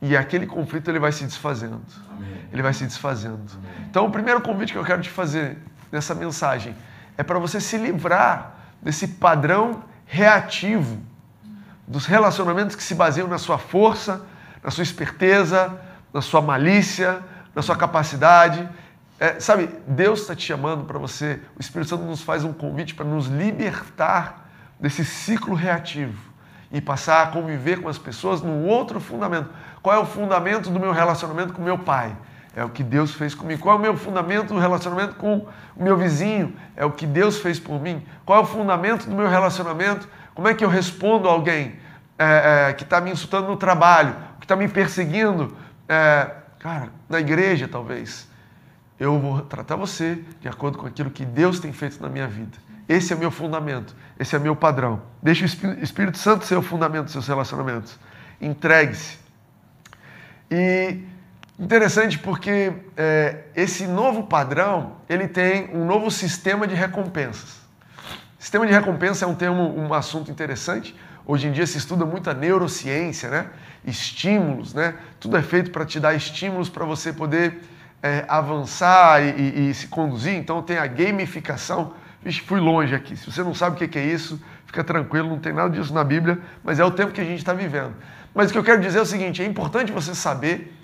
e 0.00 0.16
aquele 0.16 0.46
conflito 0.46 0.88
ele 0.88 0.98
vai 0.98 1.12
se 1.12 1.24
desfazendo. 1.24 1.80
Amém. 2.10 2.28
Ele 2.52 2.62
vai 2.62 2.72
se 2.72 2.84
desfazendo. 2.84 3.34
Amém. 3.34 3.86
Então, 3.90 4.06
o 4.06 4.10
primeiro 4.10 4.40
convite 4.40 4.72
que 4.72 4.78
eu 4.78 4.84
quero 4.84 5.02
te 5.02 5.10
fazer 5.10 5.58
nessa 5.90 6.14
mensagem 6.14 6.74
é 7.18 7.22
para 7.22 7.38
você 7.38 7.60
se 7.60 7.76
livrar 7.76 8.54
desse 8.80 9.06
padrão 9.06 9.82
reativo 10.10 11.00
dos 11.86 12.04
relacionamentos 12.04 12.74
que 12.74 12.82
se 12.82 12.96
baseiam 12.96 13.28
na 13.28 13.38
sua 13.38 13.58
força, 13.58 14.26
na 14.62 14.70
sua 14.70 14.82
esperteza, 14.82 15.80
na 16.12 16.20
sua 16.20 16.42
malícia, 16.42 17.20
na 17.54 17.62
sua 17.62 17.76
capacidade. 17.76 18.68
É, 19.20 19.38
sabe, 19.38 19.70
Deus 19.86 20.22
está 20.22 20.34
te 20.34 20.44
chamando 20.44 20.84
para 20.84 20.98
você, 20.98 21.40
o 21.56 21.60
Espírito 21.60 21.90
Santo 21.90 22.02
nos 22.04 22.22
faz 22.22 22.42
um 22.42 22.52
convite 22.52 22.92
para 22.92 23.04
nos 23.04 23.26
libertar 23.26 24.50
desse 24.80 25.04
ciclo 25.04 25.54
reativo 25.54 26.18
e 26.72 26.80
passar 26.80 27.22
a 27.22 27.26
conviver 27.28 27.80
com 27.80 27.88
as 27.88 27.98
pessoas 27.98 28.42
num 28.42 28.66
outro 28.66 28.98
fundamento. 28.98 29.48
Qual 29.80 29.94
é 29.94 29.98
o 29.98 30.06
fundamento 30.06 30.70
do 30.70 30.80
meu 30.80 30.90
relacionamento 30.90 31.52
com 31.52 31.62
meu 31.62 31.78
pai? 31.78 32.16
É 32.54 32.64
o 32.64 32.68
que 32.68 32.82
Deus 32.82 33.14
fez 33.14 33.34
comigo. 33.34 33.62
Qual 33.62 33.76
é 33.76 33.78
o 33.78 33.80
meu 33.80 33.96
fundamento 33.96 34.48
do 34.48 34.58
relacionamento 34.58 35.14
com 35.14 35.46
o 35.76 35.84
meu 35.84 35.96
vizinho? 35.96 36.54
É 36.74 36.84
o 36.84 36.90
que 36.90 37.06
Deus 37.06 37.38
fez 37.38 37.60
por 37.60 37.80
mim. 37.80 38.04
Qual 38.24 38.40
é 38.40 38.42
o 38.42 38.46
fundamento 38.46 39.08
do 39.08 39.14
meu 39.14 39.28
relacionamento? 39.28 40.08
Como 40.34 40.48
é 40.48 40.54
que 40.54 40.64
eu 40.64 40.68
respondo 40.68 41.28
a 41.28 41.32
alguém 41.32 41.76
é, 42.18 42.68
é, 42.68 42.72
que 42.72 42.82
está 42.82 43.00
me 43.00 43.10
insultando 43.10 43.48
no 43.48 43.56
trabalho, 43.56 44.16
que 44.40 44.44
está 44.44 44.56
me 44.56 44.66
perseguindo? 44.66 45.56
É, 45.88 46.30
cara, 46.58 46.88
na 47.08 47.20
igreja 47.20 47.68
talvez. 47.68 48.28
Eu 48.98 49.18
vou 49.18 49.40
tratar 49.42 49.76
você 49.76 50.22
de 50.40 50.48
acordo 50.48 50.76
com 50.76 50.86
aquilo 50.86 51.10
que 51.10 51.24
Deus 51.24 51.60
tem 51.60 51.72
feito 51.72 52.02
na 52.02 52.08
minha 52.08 52.26
vida. 52.26 52.58
Esse 52.88 53.12
é 53.12 53.16
meu 53.16 53.30
fundamento, 53.30 53.94
esse 54.18 54.34
é 54.34 54.38
meu 54.38 54.56
padrão. 54.56 55.00
Deixe 55.22 55.44
o 55.44 55.82
Espírito 55.82 56.18
Santo 56.18 56.44
ser 56.44 56.56
o 56.56 56.62
fundamento 56.62 57.04
dos 57.04 57.12
seus 57.12 57.28
relacionamentos. 57.28 57.96
Entregue-se. 58.40 59.18
E 60.50 61.00
Interessante 61.60 62.18
porque 62.18 62.72
é, 62.96 63.40
esse 63.54 63.86
novo 63.86 64.22
padrão 64.22 64.96
ele 65.06 65.28
tem 65.28 65.68
um 65.74 65.84
novo 65.84 66.10
sistema 66.10 66.66
de 66.66 66.74
recompensas. 66.74 67.60
Sistema 68.38 68.66
de 68.66 68.72
recompensa 68.72 69.26
é 69.26 69.28
um 69.28 69.34
termo, 69.34 69.78
um 69.78 69.92
assunto 69.92 70.30
interessante. 70.30 70.96
Hoje 71.26 71.48
em 71.48 71.52
dia 71.52 71.66
se 71.66 71.76
estuda 71.76 72.06
muito 72.06 72.30
a 72.30 72.34
neurociência, 72.34 73.28
né? 73.28 73.46
Estímulos, 73.84 74.72
né? 74.72 74.94
Tudo 75.20 75.36
é 75.36 75.42
feito 75.42 75.70
para 75.70 75.84
te 75.84 76.00
dar 76.00 76.14
estímulos 76.14 76.70
para 76.70 76.86
você 76.86 77.12
poder 77.12 77.60
é, 78.02 78.24
avançar 78.26 79.22
e, 79.22 79.28
e, 79.28 79.68
e, 79.68 79.74
se 79.74 79.88
conduzir. 79.88 80.34
Então 80.34 80.62
tem 80.62 80.78
a 80.78 80.86
gamificação. 80.86 81.92
Vixe, 82.22 82.40
fui 82.40 82.58
longe 82.58 82.94
aqui. 82.94 83.14
Se 83.14 83.30
você 83.30 83.42
não 83.42 83.54
sabe 83.54 83.76
o 83.76 83.88
que 83.88 83.98
é 83.98 84.04
isso, 84.04 84.40
fica 84.64 84.82
tranquilo, 84.82 85.28
não 85.28 85.38
tem 85.38 85.52
nada 85.52 85.68
disso 85.68 85.92
na 85.92 86.04
Bíblia, 86.04 86.38
mas 86.64 86.80
é 86.80 86.84
o 86.86 86.90
tempo 86.90 87.12
que 87.12 87.20
a 87.20 87.24
gente 87.24 87.40
está 87.40 87.52
vivendo. 87.52 87.94
Mas 88.34 88.48
o 88.48 88.52
que 88.52 88.58
eu 88.58 88.64
quero 88.64 88.80
dizer 88.80 88.98
é 88.98 89.02
o 89.02 89.06
seguinte: 89.06 89.42
é 89.42 89.44
importante 89.44 89.92
você 89.92 90.14
saber 90.14 90.79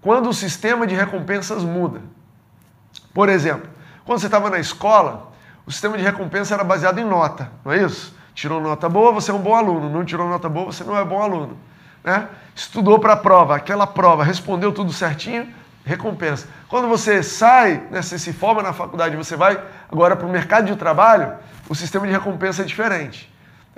quando 0.00 0.28
o 0.28 0.34
sistema 0.34 0.86
de 0.86 0.94
recompensas 0.94 1.62
muda. 1.64 2.00
Por 3.12 3.28
exemplo, 3.28 3.68
quando 4.04 4.20
você 4.20 4.26
estava 4.26 4.48
na 4.48 4.58
escola, 4.58 5.32
o 5.66 5.72
sistema 5.72 5.96
de 5.98 6.04
recompensa 6.04 6.54
era 6.54 6.64
baseado 6.64 6.98
em 6.98 7.04
nota, 7.04 7.50
não 7.64 7.72
é 7.72 7.82
isso? 7.82 8.16
Tirou 8.34 8.60
nota 8.60 8.88
boa, 8.88 9.10
você 9.10 9.32
é 9.32 9.34
um 9.34 9.40
bom 9.40 9.54
aluno. 9.54 9.90
Não 9.90 10.04
tirou 10.04 10.28
nota 10.28 10.48
boa, 10.48 10.66
você 10.66 10.84
não 10.84 10.96
é 10.96 11.04
bom 11.04 11.20
aluno. 11.20 11.58
Né? 12.04 12.28
Estudou 12.54 13.00
para 13.00 13.14
a 13.14 13.16
prova, 13.16 13.56
aquela 13.56 13.84
prova, 13.84 14.22
respondeu 14.22 14.70
tudo 14.70 14.92
certinho, 14.92 15.52
recompensa. 15.84 16.46
Quando 16.68 16.86
você 16.86 17.20
sai, 17.22 17.82
né, 17.90 18.00
você 18.00 18.16
se 18.16 18.32
forma 18.32 18.62
na 18.62 18.72
faculdade, 18.72 19.16
você 19.16 19.34
vai 19.34 19.60
agora 19.90 20.14
para 20.14 20.24
o 20.24 20.30
mercado 20.30 20.66
de 20.66 20.76
trabalho, 20.76 21.32
o 21.68 21.74
sistema 21.74 22.06
de 22.06 22.12
recompensa 22.12 22.62
é 22.62 22.64
diferente. 22.64 23.28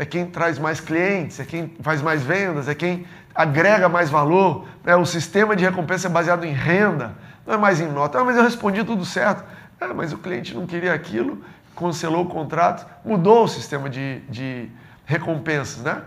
É 0.00 0.06
quem 0.06 0.24
traz 0.24 0.58
mais 0.58 0.80
clientes, 0.80 1.38
é 1.40 1.44
quem 1.44 1.74
faz 1.82 2.00
mais 2.00 2.22
vendas, 2.22 2.68
é 2.68 2.74
quem 2.74 3.06
agrega 3.34 3.86
mais 3.86 4.08
valor, 4.08 4.64
né? 4.82 4.96
o 4.96 5.04
sistema 5.04 5.54
de 5.54 5.62
recompensa 5.62 6.06
é 6.06 6.10
baseado 6.10 6.44
em 6.46 6.54
renda, 6.54 7.12
não 7.46 7.52
é 7.52 7.56
mais 7.58 7.82
em 7.82 7.86
nota. 7.86 8.18
Ah, 8.18 8.24
mas 8.24 8.34
eu 8.34 8.42
respondi 8.42 8.82
tudo 8.82 9.04
certo. 9.04 9.44
É, 9.78 9.88
mas 9.88 10.10
o 10.14 10.16
cliente 10.16 10.54
não 10.54 10.66
queria 10.66 10.94
aquilo, 10.94 11.44
cancelou 11.76 12.24
o 12.24 12.28
contrato, 12.30 12.86
mudou 13.04 13.44
o 13.44 13.48
sistema 13.48 13.90
de, 13.90 14.20
de 14.20 14.70
recompensas. 15.04 15.82
Né? 15.82 16.00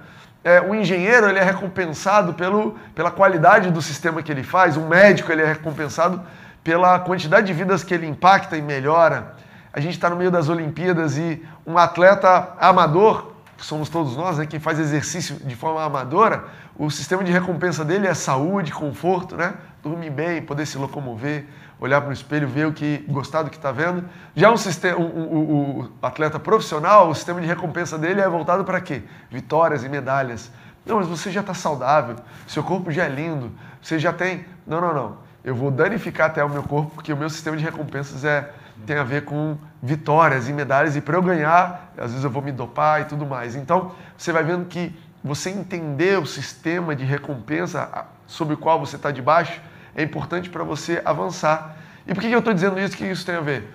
É, 0.44 0.60
o 0.60 0.74
engenheiro 0.74 1.30
ele 1.30 1.38
é 1.38 1.44
recompensado 1.44 2.34
pelo, 2.34 2.76
pela 2.96 3.12
qualidade 3.12 3.70
do 3.70 3.80
sistema 3.80 4.24
que 4.24 4.32
ele 4.32 4.44
faz, 4.44 4.76
o 4.76 4.82
médico 4.82 5.32
ele 5.32 5.44
é 5.44 5.46
recompensado 5.46 6.20
pela 6.64 6.98
quantidade 6.98 7.46
de 7.46 7.54
vidas 7.54 7.84
que 7.84 7.94
ele 7.94 8.08
impacta 8.08 8.58
e 8.58 8.62
melhora. 8.64 9.36
A 9.72 9.80
gente 9.80 9.94
está 9.94 10.10
no 10.10 10.16
meio 10.16 10.32
das 10.32 10.50
Olimpíadas 10.50 11.16
e 11.16 11.46
um 11.64 11.78
atleta 11.78 12.54
amador, 12.60 13.33
que 13.64 13.68
somos 13.68 13.88
todos 13.88 14.18
nós, 14.18 14.38
né, 14.38 14.46
quem 14.46 14.60
faz 14.60 14.78
exercício 14.78 15.38
de 15.38 15.56
forma 15.56 15.82
amadora, 15.82 16.44
o 16.78 16.92
sistema 16.92 17.24
de 17.24 17.32
recompensa 17.32 17.86
dele 17.86 18.08
é 18.08 18.14
saúde, 18.14 18.74
conforto, 18.74 19.38
né? 19.38 19.54
Dormir 19.82 20.10
bem, 20.10 20.42
poder 20.42 20.66
se 20.66 20.78
locomover, 20.78 21.46
olhar 21.80 22.02
para 22.02 22.10
o 22.10 22.14
espelho, 22.14 22.46
ver 22.46 22.68
o 22.68 22.74
que 22.74 23.06
gostar 23.08 23.42
do 23.44 23.50
que 23.50 23.56
está 23.56 23.72
vendo. 23.72 24.04
Já 24.36 24.52
um 24.52 24.58
sistema, 24.58 25.00
um, 25.00 25.80
um, 25.80 25.90
atleta 26.02 26.38
profissional, 26.38 27.10
o 27.10 27.16
sistema 27.16 27.40
de 27.40 27.48
recompensa 27.48 27.98
dele 27.98 28.20
é 28.20 28.28
voltado 28.28 28.66
para 28.66 28.82
quê? 28.82 29.04
Vitórias 29.32 29.82
e 29.86 29.88
medalhas. 29.88 30.52
Não, 30.86 30.98
mas 30.98 31.08
você 31.08 31.32
já 31.32 31.40
está 31.40 31.54
saudável, 31.54 32.18
seu 32.46 32.64
corpo 32.64 32.92
já 32.92 33.06
é 33.06 33.10
lindo, 33.10 33.50
você 33.82 33.98
já 33.98 34.12
tem. 34.12 34.46
Não, 34.68 34.82
não, 34.82 34.94
não. 34.94 35.18
Eu 35.42 35.56
vou 35.56 35.72
danificar 35.72 36.30
até 36.30 36.44
o 36.44 36.50
meu 36.50 36.64
corpo 36.64 36.92
porque 36.96 37.14
o 37.14 37.18
meu 37.18 37.30
sistema 37.30 37.56
de 37.56 37.64
recompensas 37.64 38.26
é 38.26 38.52
tem 38.86 38.98
a 38.98 39.04
ver 39.04 39.24
com 39.26 39.58
vitórias 39.82 40.50
e 40.50 40.54
medalhas 40.54 40.96
e 40.96 41.02
para 41.02 41.16
eu 41.16 41.22
ganhar, 41.22 41.94
às 41.98 42.12
vezes 42.12 42.24
eu 42.24 42.30
vou 42.30 42.42
me 42.42 42.52
dopar 42.52 43.02
e 43.02 43.06
tudo 43.06 43.26
mais. 43.26 43.56
Então, 43.56 43.92
você 44.18 44.32
vai 44.32 44.44
vendo 44.44 44.66
que 44.66 44.94
você 45.24 45.50
entender 45.50 46.20
o 46.20 46.26
sistema 46.26 46.96
de 46.96 47.06
recompensa 47.06 48.06
sobre 48.28 48.56
o 48.56 48.58
qual 48.58 48.80
você 48.80 48.96
está 48.96 49.12
debaixo 49.12 49.62
é 49.96 50.04
importante 50.04 50.50
para 50.50 50.64
você 50.64 51.02
avançar. 51.06 51.78
E 52.06 52.14
por 52.14 52.22
que 52.22 52.32
eu 52.32 52.40
estou 52.40 52.54
dizendo 52.54 52.80
isso? 52.80 52.96
O 52.96 52.98
que 52.98 53.06
isso 53.06 53.26
tem 53.26 53.36
a 53.36 53.42
ver? 53.42 53.74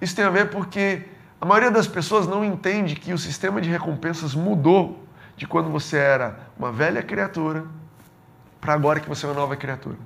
Isso 0.00 0.14
tem 0.14 0.24
a 0.24 0.30
ver 0.30 0.50
porque 0.50 1.02
a 1.40 1.46
maioria 1.46 1.70
das 1.70 1.86
pessoas 1.86 2.26
não 2.26 2.44
entende 2.44 2.94
que 2.96 3.12
o 3.12 3.18
sistema 3.18 3.60
de 3.60 3.70
recompensas 3.70 4.34
mudou 4.34 5.04
de 5.36 5.46
quando 5.46 5.70
você 5.70 5.96
era 5.96 6.38
uma 6.58 6.70
velha 6.70 7.02
criatura 7.02 7.64
para 8.60 8.74
agora 8.74 9.00
que 9.00 9.08
você 9.08 9.24
é 9.24 9.28
uma 9.28 9.34
nova 9.34 9.56
criatura. 9.56 9.96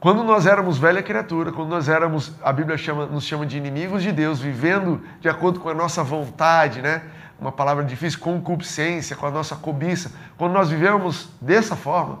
Quando 0.00 0.22
nós 0.22 0.46
éramos 0.46 0.78
velha 0.78 1.02
criatura, 1.02 1.50
quando 1.50 1.70
nós 1.70 1.88
éramos, 1.88 2.32
a 2.42 2.52
Bíblia 2.52 2.78
chama, 2.78 3.06
nos 3.06 3.24
chama 3.24 3.44
de 3.44 3.56
inimigos 3.56 4.00
de 4.00 4.12
Deus, 4.12 4.38
vivendo 4.38 5.02
de 5.20 5.28
acordo 5.28 5.58
com 5.58 5.68
a 5.68 5.74
nossa 5.74 6.04
vontade, 6.04 6.80
né? 6.80 7.02
uma 7.40 7.50
palavra 7.50 7.84
difícil, 7.84 8.20
concupiscência, 8.20 9.16
com 9.16 9.26
a 9.26 9.30
nossa 9.30 9.56
cobiça. 9.56 10.12
Quando 10.36 10.52
nós 10.52 10.70
vivemos 10.70 11.28
dessa 11.40 11.74
forma, 11.74 12.20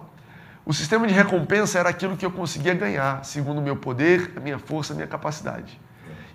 o 0.66 0.74
sistema 0.74 1.06
de 1.06 1.14
recompensa 1.14 1.78
era 1.78 1.88
aquilo 1.88 2.16
que 2.16 2.26
eu 2.26 2.32
conseguia 2.32 2.74
ganhar, 2.74 3.24
segundo 3.24 3.58
o 3.58 3.62
meu 3.62 3.76
poder, 3.76 4.32
a 4.36 4.40
minha 4.40 4.58
força, 4.58 4.92
a 4.92 4.96
minha 4.96 5.08
capacidade. 5.08 5.80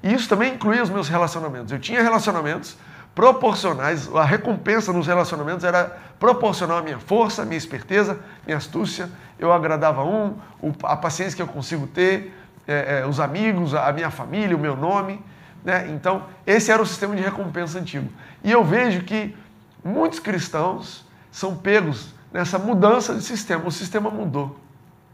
E 0.02 0.14
isso 0.14 0.30
também 0.30 0.54
incluía 0.54 0.82
os 0.82 0.90
meus 0.90 1.10
relacionamentos. 1.10 1.74
Eu 1.74 1.80
tinha 1.80 2.02
relacionamentos 2.02 2.78
proporcionais, 3.16 4.14
a 4.16 4.24
recompensa 4.24 4.92
nos 4.92 5.08
relacionamentos 5.08 5.64
era 5.64 5.98
proporcional 6.20 6.80
à 6.80 6.82
minha 6.82 7.00
força, 7.00 7.44
à 7.44 7.46
minha 7.46 7.58
esperteza, 7.58 8.20
minha 8.46 8.58
astúcia. 8.58 9.10
Eu 9.38 9.52
agradava 9.52 10.04
um, 10.04 10.36
a 10.84 10.96
paciência 10.96 11.36
que 11.36 11.42
eu 11.42 11.48
consigo 11.48 11.86
ter, 11.88 12.34
é, 12.68 13.02
é, 13.02 13.08
os 13.08 13.20
amigos, 13.20 13.76
a 13.76 13.92
minha 13.92 14.10
família, 14.10 14.56
o 14.56 14.60
meu 14.60 14.76
nome. 14.76 15.24
Né? 15.64 15.90
Então, 15.92 16.24
esse 16.46 16.72
era 16.72 16.82
o 16.82 16.86
sistema 16.86 17.16
de 17.16 17.22
recompensa 17.22 17.80
antigo. 17.80 18.10
E 18.44 18.52
eu 18.52 18.64
vejo 18.64 19.04
que 19.04 19.36
muitos 19.84 20.20
cristãos 20.20 21.06
são 21.32 21.56
pegos 21.56 22.14
nessa 22.32 22.58
mudança 22.58 23.14
de 23.14 23.22
sistema. 23.22 23.68
O 23.68 23.72
sistema 23.72 24.10
mudou. 24.10 24.58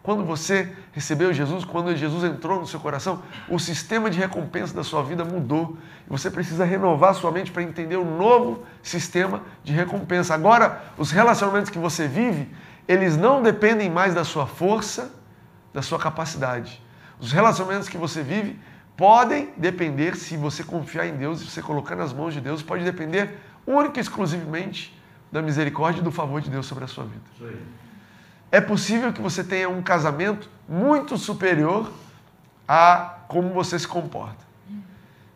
Quando 0.02 0.24
você 0.24 0.74
recebeu 0.94 1.34
Jesus, 1.34 1.66
quando 1.66 1.96
Jesus 1.96 2.24
entrou 2.24 2.60
no 2.60 2.66
seu 2.66 2.80
coração, 2.80 3.22
o 3.50 3.60
sistema 3.60 4.10
de 4.10 4.18
recompensa 4.18 4.74
da 4.74 4.84
sua 4.84 5.04
vida 5.04 5.26
mudou. 5.26 5.78
Você 6.08 6.32
precisa 6.32 6.64
renovar 6.64 7.14
sua 7.14 7.32
mente 7.32 7.52
para 7.52 7.64
entender 7.64 7.98
o 7.98 8.06
novo 8.06 8.64
sistema 8.82 9.42
de 9.64 9.74
recompensa. 9.74 10.34
Agora, 10.34 10.82
os 10.98 11.12
relacionamentos 11.12 11.70
que 11.70 11.78
você 11.78 12.08
vive, 12.08 12.50
eles 12.88 13.18
não 13.18 13.44
dependem 13.44 13.90
mais 13.90 14.14
da 14.14 14.24
sua 14.24 14.48
força, 14.48 15.12
da 15.74 15.82
sua 15.82 16.00
capacidade. 16.00 16.82
Os 17.20 17.34
relacionamentos 17.34 17.90
que 17.90 17.98
você 17.98 18.24
vive 18.24 18.58
podem 18.96 19.50
depender, 19.58 20.16
se 20.16 20.38
você 20.38 20.64
confiar 20.64 21.08
em 21.08 21.18
Deus, 21.18 21.40
se 21.40 21.46
você 21.46 21.62
colocar 21.62 21.96
nas 21.96 22.14
mãos 22.14 22.34
de 22.34 22.40
Deus, 22.40 22.64
pode 22.64 22.86
depender 22.86 23.38
única 23.68 24.00
e 24.00 24.02
exclusivamente 24.02 24.98
da 25.32 25.42
misericórdia 25.42 26.00
e 26.00 26.04
do 26.04 26.12
favor 26.12 26.42
de 26.42 26.50
Deus 26.50 26.66
sobre 26.66 26.86
a 26.86 26.88
sua 26.88 27.04
vida. 27.04 27.22
É 28.52 28.60
possível 28.60 29.14
que 29.14 29.22
você 29.22 29.44
tenha 29.44 29.70
um 29.70 29.82
casamento 29.82 30.50
muito 30.68 31.18
superior 31.18 31.92
a 32.68 33.18
como 33.28 33.50
você 33.50 33.78
se 33.78 33.88
comporta. 33.88 34.44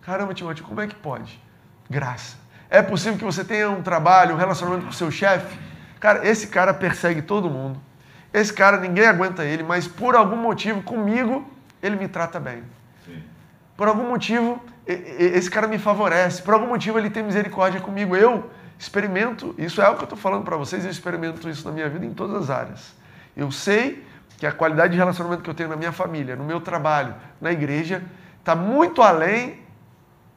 Caramba, 0.02 0.34
Timóteo, 0.34 0.66
como 0.66 0.82
é 0.82 0.88
que 0.88 0.96
pode? 0.96 1.42
Graça. 1.90 2.38
É 2.70 2.82
possível 2.82 3.18
que 3.18 3.24
você 3.24 3.44
tenha 3.44 3.70
um 3.70 3.82
trabalho, 3.82 4.36
um 4.36 4.38
relacionamento 4.38 4.84
com 4.84 4.90
o 4.90 4.94
seu 4.94 5.12
chefe. 5.12 5.58
Cara, 6.00 6.28
esse 6.28 6.48
cara 6.48 6.74
persegue 6.74 7.22
todo 7.22 7.50
mundo. 7.50 7.80
Esse 8.34 8.52
cara, 8.52 8.78
ninguém 8.78 9.06
aguenta 9.06 9.46
ele, 9.46 9.62
mas 9.62 9.88
por 9.88 10.16
algum 10.16 10.36
motivo, 10.36 10.82
comigo, 10.82 11.48
ele 11.82 11.96
me 11.96 12.08
trata 12.08 12.40
bem. 12.40 12.64
Sim. 13.06 13.24
Por 13.78 13.88
algum 13.88 14.10
motivo, 14.10 14.60
esse 14.88 15.50
cara 15.50 15.68
me 15.68 15.78
favorece. 15.78 16.42
Por 16.42 16.56
algum 16.56 16.68
motivo, 16.68 16.98
ele 16.98 17.12
tem 17.12 17.22
misericórdia 17.22 17.80
comigo. 17.80 18.16
Eu 18.16 18.50
experimento, 18.78 19.54
isso 19.58 19.82
é 19.82 19.86
algo 19.86 19.98
que 19.98 20.04
eu 20.04 20.08
estou 20.08 20.18
falando 20.18 20.44
para 20.44 20.58
vocês, 20.58 20.84
eu 20.84 20.92
experimento 20.92 21.48
isso 21.48 21.66
na 21.68 21.72
minha 21.74 21.88
vida 21.88 22.06
em 22.06 22.14
todas 22.14 22.44
as 22.44 22.50
áreas. 22.50 23.03
Eu 23.36 23.52
sei 23.52 24.06
que 24.38 24.46
a 24.46 24.52
qualidade 24.52 24.92
de 24.92 24.98
relacionamento 24.98 25.42
que 25.42 25.50
eu 25.50 25.54
tenho 25.54 25.70
na 25.70 25.76
minha 25.76 25.92
família, 25.92 26.36
no 26.36 26.44
meu 26.44 26.60
trabalho, 26.60 27.16
na 27.40 27.52
igreja, 27.52 28.04
está 28.40 28.56
muito 28.56 29.02
além 29.02 29.62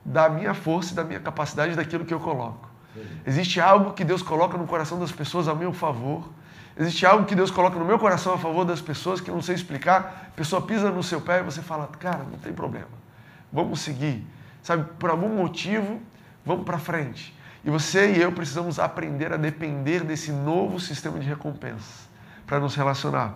da 0.05 0.29
minha 0.29 0.55
força 0.55 0.93
e 0.93 0.97
da 0.97 1.05
minha 1.05 1.21
capacidade 1.21 1.75
daquilo 1.75 2.05
que 2.05 2.15
eu 2.15 2.21
coloco. 2.21 2.71
Existe 3.27 3.61
algo 3.61 3.93
que 3.93 4.05
Deus 4.05 4.23
coloca 4.23 4.57
no 4.57 4.67
coração 4.67 4.99
das 4.99 5.13
pessoas 5.13 5.49
a 5.49 5.55
meu 5.55 5.73
favor. 5.73 6.31
Existe 6.79 7.05
algo 7.05 7.25
que 7.25 7.35
Deus 7.35 7.51
coloca 7.51 7.79
no 7.79 7.85
meu 7.85 7.99
coração 7.99 8.33
a 8.33 8.39
favor 8.39 8.65
das 8.65 8.81
pessoas 8.81 9.21
que 9.21 9.29
eu 9.29 9.35
não 9.35 9.43
sei 9.43 9.55
explicar. 9.55 10.29
A 10.29 10.37
pessoa 10.37 10.63
pisa 10.63 10.91
no 10.91 11.03
seu 11.03 11.21
pé 11.21 11.41
e 11.41 11.43
você 11.43 11.61
fala, 11.61 11.89
cara, 11.99 12.25
não 12.31 12.39
tem 12.39 12.53
problema. 12.53 12.87
Vamos 13.53 13.81
seguir. 13.81 14.25
Sabe, 14.63 14.85
por 14.99 15.11
algum 15.11 15.29
motivo, 15.29 16.01
vamos 16.45 16.65
para 16.65 16.79
frente. 16.79 17.37
E 17.65 17.71
você 17.71 18.13
e 18.13 18.23
eu 18.23 18.31
precisamos 18.33 18.79
aprender 18.79 19.33
a 19.33 19.37
depender 19.37 20.05
desse 20.05 20.31
novo 20.31 20.79
sistema 20.79 21.19
de 21.19 21.27
recompensa 21.27 22.06
para 22.47 22.61
nos 22.61 22.75
relacionar. 22.75 23.35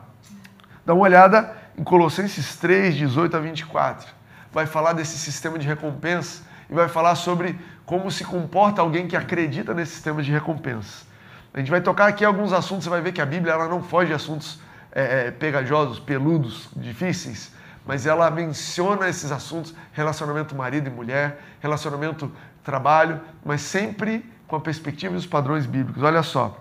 Dá 0.87 0.95
uma 0.95 1.03
olhada 1.03 1.55
em 1.77 1.83
Colossenses 1.83 2.57
3, 2.57 2.95
18 2.95 3.37
a 3.37 3.41
24. 3.41 4.09
Vai 4.53 4.67
falar 4.67 4.93
desse 4.93 5.19
sistema 5.19 5.59
de 5.59 5.67
recompensa 5.67 6.43
e 6.69 6.75
vai 6.75 6.89
falar 6.89 7.15
sobre 7.15 7.59
como 7.85 8.11
se 8.11 8.25
comporta 8.25 8.81
alguém 8.81 9.09
que 9.09 9.17
acredita 9.17 9.75
nesse 9.75 9.93
sistema 9.93 10.23
de 10.23 10.31
recompensa. 10.31 11.05
A 11.53 11.59
gente 11.59 11.71
vai 11.71 11.81
tocar 11.81 12.07
aqui 12.07 12.25
alguns 12.25 12.53
assuntos, 12.53 12.85
você 12.85 12.91
vai 12.91 13.01
ver 13.01 13.13
que 13.13 13.21
a 13.21 13.27
Bíblia 13.27 13.53
ela 13.53 13.69
não 13.69 13.83
foge 13.83 14.09
de 14.09 14.15
assuntos 14.15 14.61
é, 14.93 15.27
é 15.27 15.31
pegajosos, 15.31 15.99
peludos, 15.99 16.69
difíceis, 16.77 17.53
mas 17.85 18.07
ela 18.07 18.31
menciona 18.31 19.09
esses 19.09 19.33
assuntos, 19.33 19.75
relacionamento 19.93 20.55
marido 20.55 20.89
e 20.89 20.91
mulher, 20.91 21.41
relacionamento 21.61 22.31
trabalho, 22.63 23.21
mas 23.45 23.63
sempre 23.63 24.25
com 24.47 24.55
a 24.55 24.61
perspectiva 24.61 25.15
e 25.15 25.17
os 25.17 25.27
padrões 25.27 25.67
bíblicos. 25.67 26.03
Olha 26.03 26.23
só, 26.23 26.57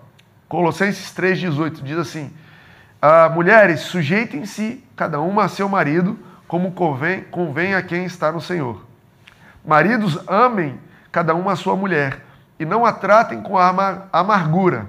Colossenses 0.50 1.14
3,18 1.14 1.80
diz 1.84 1.96
assim: 1.96 2.28
ah, 3.00 3.28
Mulheres, 3.28 3.82
sujeitem-se 3.82 4.84
cada 4.96 5.20
uma 5.20 5.44
a 5.44 5.48
seu 5.48 5.68
marido, 5.68 6.18
como 6.48 6.72
convém, 6.72 7.22
convém 7.30 7.76
a 7.76 7.80
quem 7.80 8.04
está 8.04 8.32
no 8.32 8.40
Senhor. 8.40 8.84
Maridos, 9.64 10.18
amem 10.26 10.80
cada 11.12 11.36
uma 11.36 11.52
a 11.52 11.56
sua 11.56 11.76
mulher, 11.76 12.26
e 12.58 12.64
não 12.64 12.84
a 12.84 12.92
tratem 12.92 13.40
com 13.40 13.56
amargura. 13.56 14.88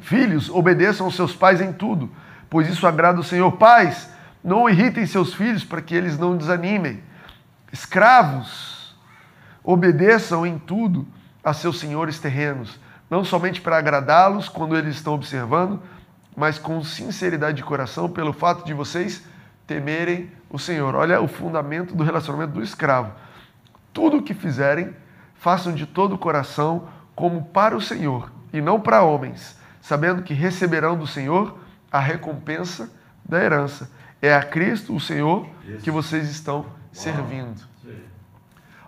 Filhos, 0.00 0.48
obedeçam 0.48 1.04
aos 1.04 1.14
seus 1.14 1.36
pais 1.36 1.60
em 1.60 1.74
tudo, 1.74 2.10
pois 2.48 2.66
isso 2.66 2.86
agrada 2.86 3.20
o 3.20 3.24
Senhor. 3.24 3.52
Pais, 3.52 4.08
não 4.42 4.66
irritem 4.66 5.04
seus 5.04 5.34
filhos 5.34 5.62
para 5.62 5.82
que 5.82 5.94
eles 5.94 6.18
não 6.18 6.38
desanimem. 6.38 7.02
Escravos, 7.70 8.96
obedeçam 9.62 10.46
em 10.46 10.58
tudo 10.58 11.06
a 11.44 11.52
seus 11.52 11.78
senhores 11.78 12.18
terrenos 12.18 12.80
não 13.10 13.24
somente 13.24 13.60
para 13.60 13.76
agradá-los 13.76 14.48
quando 14.48 14.76
eles 14.76 14.94
estão 14.94 15.14
observando, 15.14 15.82
mas 16.36 16.58
com 16.58 16.82
sinceridade 16.84 17.56
de 17.56 17.64
coração, 17.64 18.08
pelo 18.08 18.32
fato 18.32 18.64
de 18.64 18.72
vocês 18.72 19.24
temerem 19.66 20.30
o 20.48 20.58
Senhor. 20.58 20.94
Olha 20.94 21.20
o 21.20 21.28
fundamento 21.28 21.94
do 21.94 22.04
relacionamento 22.04 22.52
do 22.52 22.62
escravo. 22.62 23.12
Tudo 23.92 24.18
o 24.18 24.22
que 24.22 24.32
fizerem, 24.32 24.94
façam 25.34 25.74
de 25.74 25.86
todo 25.86 26.14
o 26.14 26.18
coração, 26.18 26.88
como 27.14 27.44
para 27.46 27.76
o 27.76 27.80
Senhor, 27.80 28.30
e 28.52 28.60
não 28.60 28.80
para 28.80 29.02
homens, 29.02 29.58
sabendo 29.80 30.22
que 30.22 30.32
receberão 30.32 30.96
do 30.96 31.06
Senhor 31.06 31.58
a 31.90 31.98
recompensa 31.98 32.90
da 33.24 33.42
herança. 33.42 33.90
É 34.22 34.34
a 34.34 34.42
Cristo, 34.42 34.94
o 34.94 35.00
Senhor, 35.00 35.48
que 35.82 35.90
vocês 35.90 36.30
estão 36.30 36.66
servindo. 36.92 37.62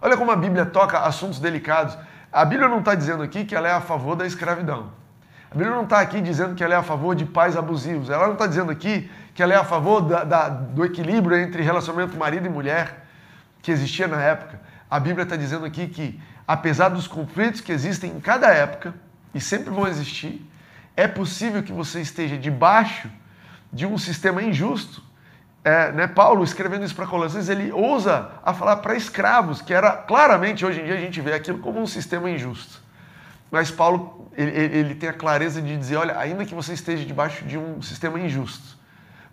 Olha 0.01 0.17
como 0.17 0.31
a 0.31 0.37
Bíblia 0.37 0.67
toca 0.67 0.99
assuntos 0.99 1.39
delicados. 1.39 1.97
A 2.33 2.47
Bíblia 2.47 2.69
não 2.69 2.79
está 2.79 2.95
dizendo 2.95 3.23
aqui 3.23 3.45
que 3.45 3.55
ela 3.55 3.69
é 3.69 3.73
a 3.73 3.81
favor 3.81 4.17
da 4.17 4.27
escravidão. 4.27 4.91
A 5.51 5.55
Bíblia 5.55 5.77
não 5.77 5.85
está 5.85 6.01
aqui 6.01 6.19
dizendo 6.23 6.55
que 6.55 6.65
ela 6.65 6.73
é 6.73 6.77
a 6.79 6.83
favor 6.83 7.15
de 7.15 7.27
pais 7.27 7.59
abusivos. 7.59 8.09
Ela 8.09 8.27
não 8.27 8.33
está 8.33 8.47
dizendo 8.47 8.73
aqui 8.73 9.11
que 9.35 9.43
ela 9.43 9.53
é 9.53 9.57
a 9.57 9.65
favor 9.65 10.01
da, 10.01 10.25
da, 10.25 10.49
do 10.49 10.83
equilíbrio 10.83 11.37
entre 11.37 11.63
relacionamento 11.63 12.17
marido 12.17 12.47
e 12.47 12.49
mulher 12.49 13.05
que 13.61 13.71
existia 13.71 14.09
na 14.09 14.21
época. 14.23 14.59
A 14.91 14.99
Bíblia 14.99 15.25
está 15.25 15.37
dizendo 15.37 15.67
aqui 15.67 15.87
que, 15.89 16.19
apesar 16.49 16.89
dos 16.89 17.07
conflitos 17.07 17.61
que 17.61 17.71
existem 17.71 18.11
em 18.11 18.21
cada 18.21 18.49
época, 18.49 18.95
e 19.35 19.41
sempre 19.41 19.69
vão 19.69 19.87
existir, 19.87 20.43
é 20.97 21.07
possível 21.07 21.63
que 21.63 21.73
você 21.73 22.01
esteja 22.01 22.39
debaixo 22.39 23.11
de 23.71 23.85
um 23.85 23.99
sistema 23.99 24.43
injusto 24.43 25.03
é, 25.65 25.93
né, 25.93 26.07
Paulo, 26.07 26.43
escrevendo 26.43 26.85
isso 26.85 26.95
para 26.95 27.07
Colossenses, 27.07 27.49
ele 27.49 27.71
ousa 27.71 28.31
a 28.43 28.53
falar 28.53 28.77
para 28.77 28.97
escravos, 28.97 29.63
que 29.63 29.73
era 29.73 29.93
claramente, 29.93 30.67
hoje 30.67 30.81
em 30.81 30.85
dia, 30.85 30.95
a 30.95 31.01
gente 31.01 31.21
vê 31.21 31.33
aquilo 31.35 31.59
como 31.59 31.81
um 31.81 31.87
sistema 31.87 32.29
injusto. 32.29 32.83
Mas 33.51 33.71
Paulo, 33.71 34.31
ele, 34.37 34.51
ele 34.51 34.95
tem 34.95 35.09
a 35.09 35.13
clareza 35.13 35.63
de 35.63 35.77
dizer, 35.77 35.97
olha, 35.97 36.19
ainda 36.19 36.45
que 36.45 36.55
você 36.55 36.73
esteja 36.73 37.05
debaixo 37.05 37.45
de 37.45 37.57
um 37.57 37.81
sistema 37.81 38.19
injusto, 38.19 38.77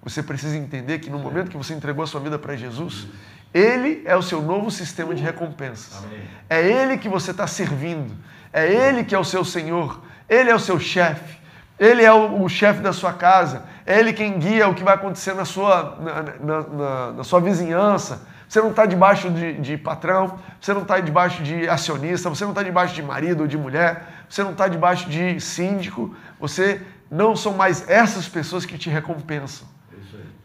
você 0.02 0.22
precisa 0.22 0.58
entender 0.58 1.00
que 1.00 1.10
no 1.10 1.20
momento 1.20 1.50
que 1.50 1.58
você 1.58 1.74
entregou 1.74 2.04
a 2.04 2.08
sua 2.08 2.22
vida 2.22 2.38
para 2.40 2.56
Jesus, 2.56 3.08
Ele 3.54 4.02
é 4.06 4.16
o 4.16 4.22
seu 4.22 4.42
novo 4.42 4.72
sistema 4.72 5.14
de 5.14 5.22
recompensas. 5.22 6.04
É 6.50 6.62
Ele 6.62 6.98
que 6.98 7.10
você 7.10 7.32
está 7.32 7.48
servindo. 7.48 8.16
É 8.54 8.66
Ele 8.66 9.04
que 9.04 9.14
é 9.14 9.20
o 9.20 9.26
seu 9.26 9.44
Senhor. 9.44 10.02
Ele 10.30 10.50
é 10.50 10.56
o 10.56 10.60
seu 10.60 10.80
chefe. 10.80 11.38
Ele 11.78 12.04
é 12.04 12.12
o, 12.12 12.44
o 12.44 12.50
chefe 12.50 12.82
da 12.82 12.94
sua 12.94 13.14
casa, 13.14 13.64
é 13.90 14.00
ele 14.00 14.14
quem 14.14 14.38
guia 14.38 14.70
o 14.70 14.76
que 14.76 14.84
vai 14.84 14.94
acontecer 14.94 15.34
na 15.34 15.46
sua, 15.46 15.98
na, 16.00 16.22
na, 16.22 16.62
na, 16.62 17.12
na 17.14 17.24
sua 17.24 17.42
vizinhança. 17.42 18.22
Você 18.48 18.62
não 18.62 18.70
está 18.70 18.86
debaixo 18.86 19.32
de, 19.32 19.54
de, 19.54 19.78
patrão, 19.80 20.38
você 20.62 20.76
não 20.76 20.84
está 20.84 21.00
debaixo 21.00 21.42
de 21.42 21.68
acionista, 21.68 22.30
você 22.30 22.44
não 22.44 22.52
está 22.52 22.62
debaixo 22.62 22.94
de 22.94 23.02
marido 23.02 23.42
ou 23.42 23.48
de 23.48 23.58
mulher, 23.58 24.08
você 24.30 24.44
não 24.44 24.52
está 24.52 24.68
debaixo 24.68 25.10
de 25.10 25.42
síndico, 25.42 26.16
você 26.40 26.86
não 27.10 27.36
são 27.36 27.54
mais 27.54 27.90
essas 27.90 28.30
pessoas 28.30 28.64
que 28.64 28.78
te 28.78 28.92
recompensam. 28.92 29.68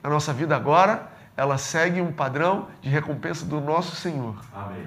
A 0.02 0.09
nossa 0.09 0.33
vida 0.33 0.57
agora, 0.57 1.07
ela 1.37 1.59
segue 1.59 2.00
um 2.00 2.12
padrão 2.12 2.68
de 2.80 2.88
recompensa 2.88 3.44
do 3.44 3.61
nosso 3.61 3.94
Senhor. 3.94 4.37
Amém. 4.54 4.87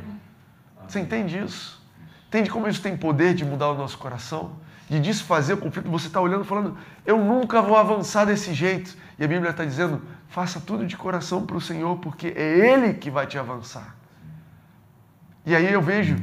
Você 0.88 1.00
entende 1.00 1.38
isso? 1.38 1.80
Entende 2.28 2.50
como 2.50 2.68
isso 2.68 2.82
tem 2.82 2.98
poder 2.98 3.36
de 3.36 3.46
mudar 3.46 3.70
o 3.70 3.76
nosso 3.76 4.00
coração? 4.00 4.54
De 4.88 5.00
desfazer 5.00 5.54
o 5.54 5.58
conflito, 5.58 5.90
você 5.90 6.08
está 6.08 6.22
olhando 6.22 6.46
falando, 6.46 6.78
eu 7.06 7.18
nunca 7.18 7.62
vou 7.62 7.76
avançar 7.76 8.26
desse 8.26 8.54
jeito. 8.54 8.96
E 9.20 9.24
a 9.24 9.28
Bíblia 9.28 9.52
está 9.52 9.66
dizendo, 9.66 10.02
faça 10.30 10.60
tudo 10.60 10.86
de 10.86 10.96
coração 10.96 11.46
para 11.46 11.58
o 11.58 11.62
Senhor, 11.62 11.98
porque 11.98 12.34
é 12.36 12.72
Ele 12.72 12.94
que 12.94 13.12
vai 13.12 13.28
te 13.28 13.38
avançar. 13.38 13.96
E 15.46 15.56
aí 15.56 15.72
eu 15.72 15.82
vejo 15.82 16.18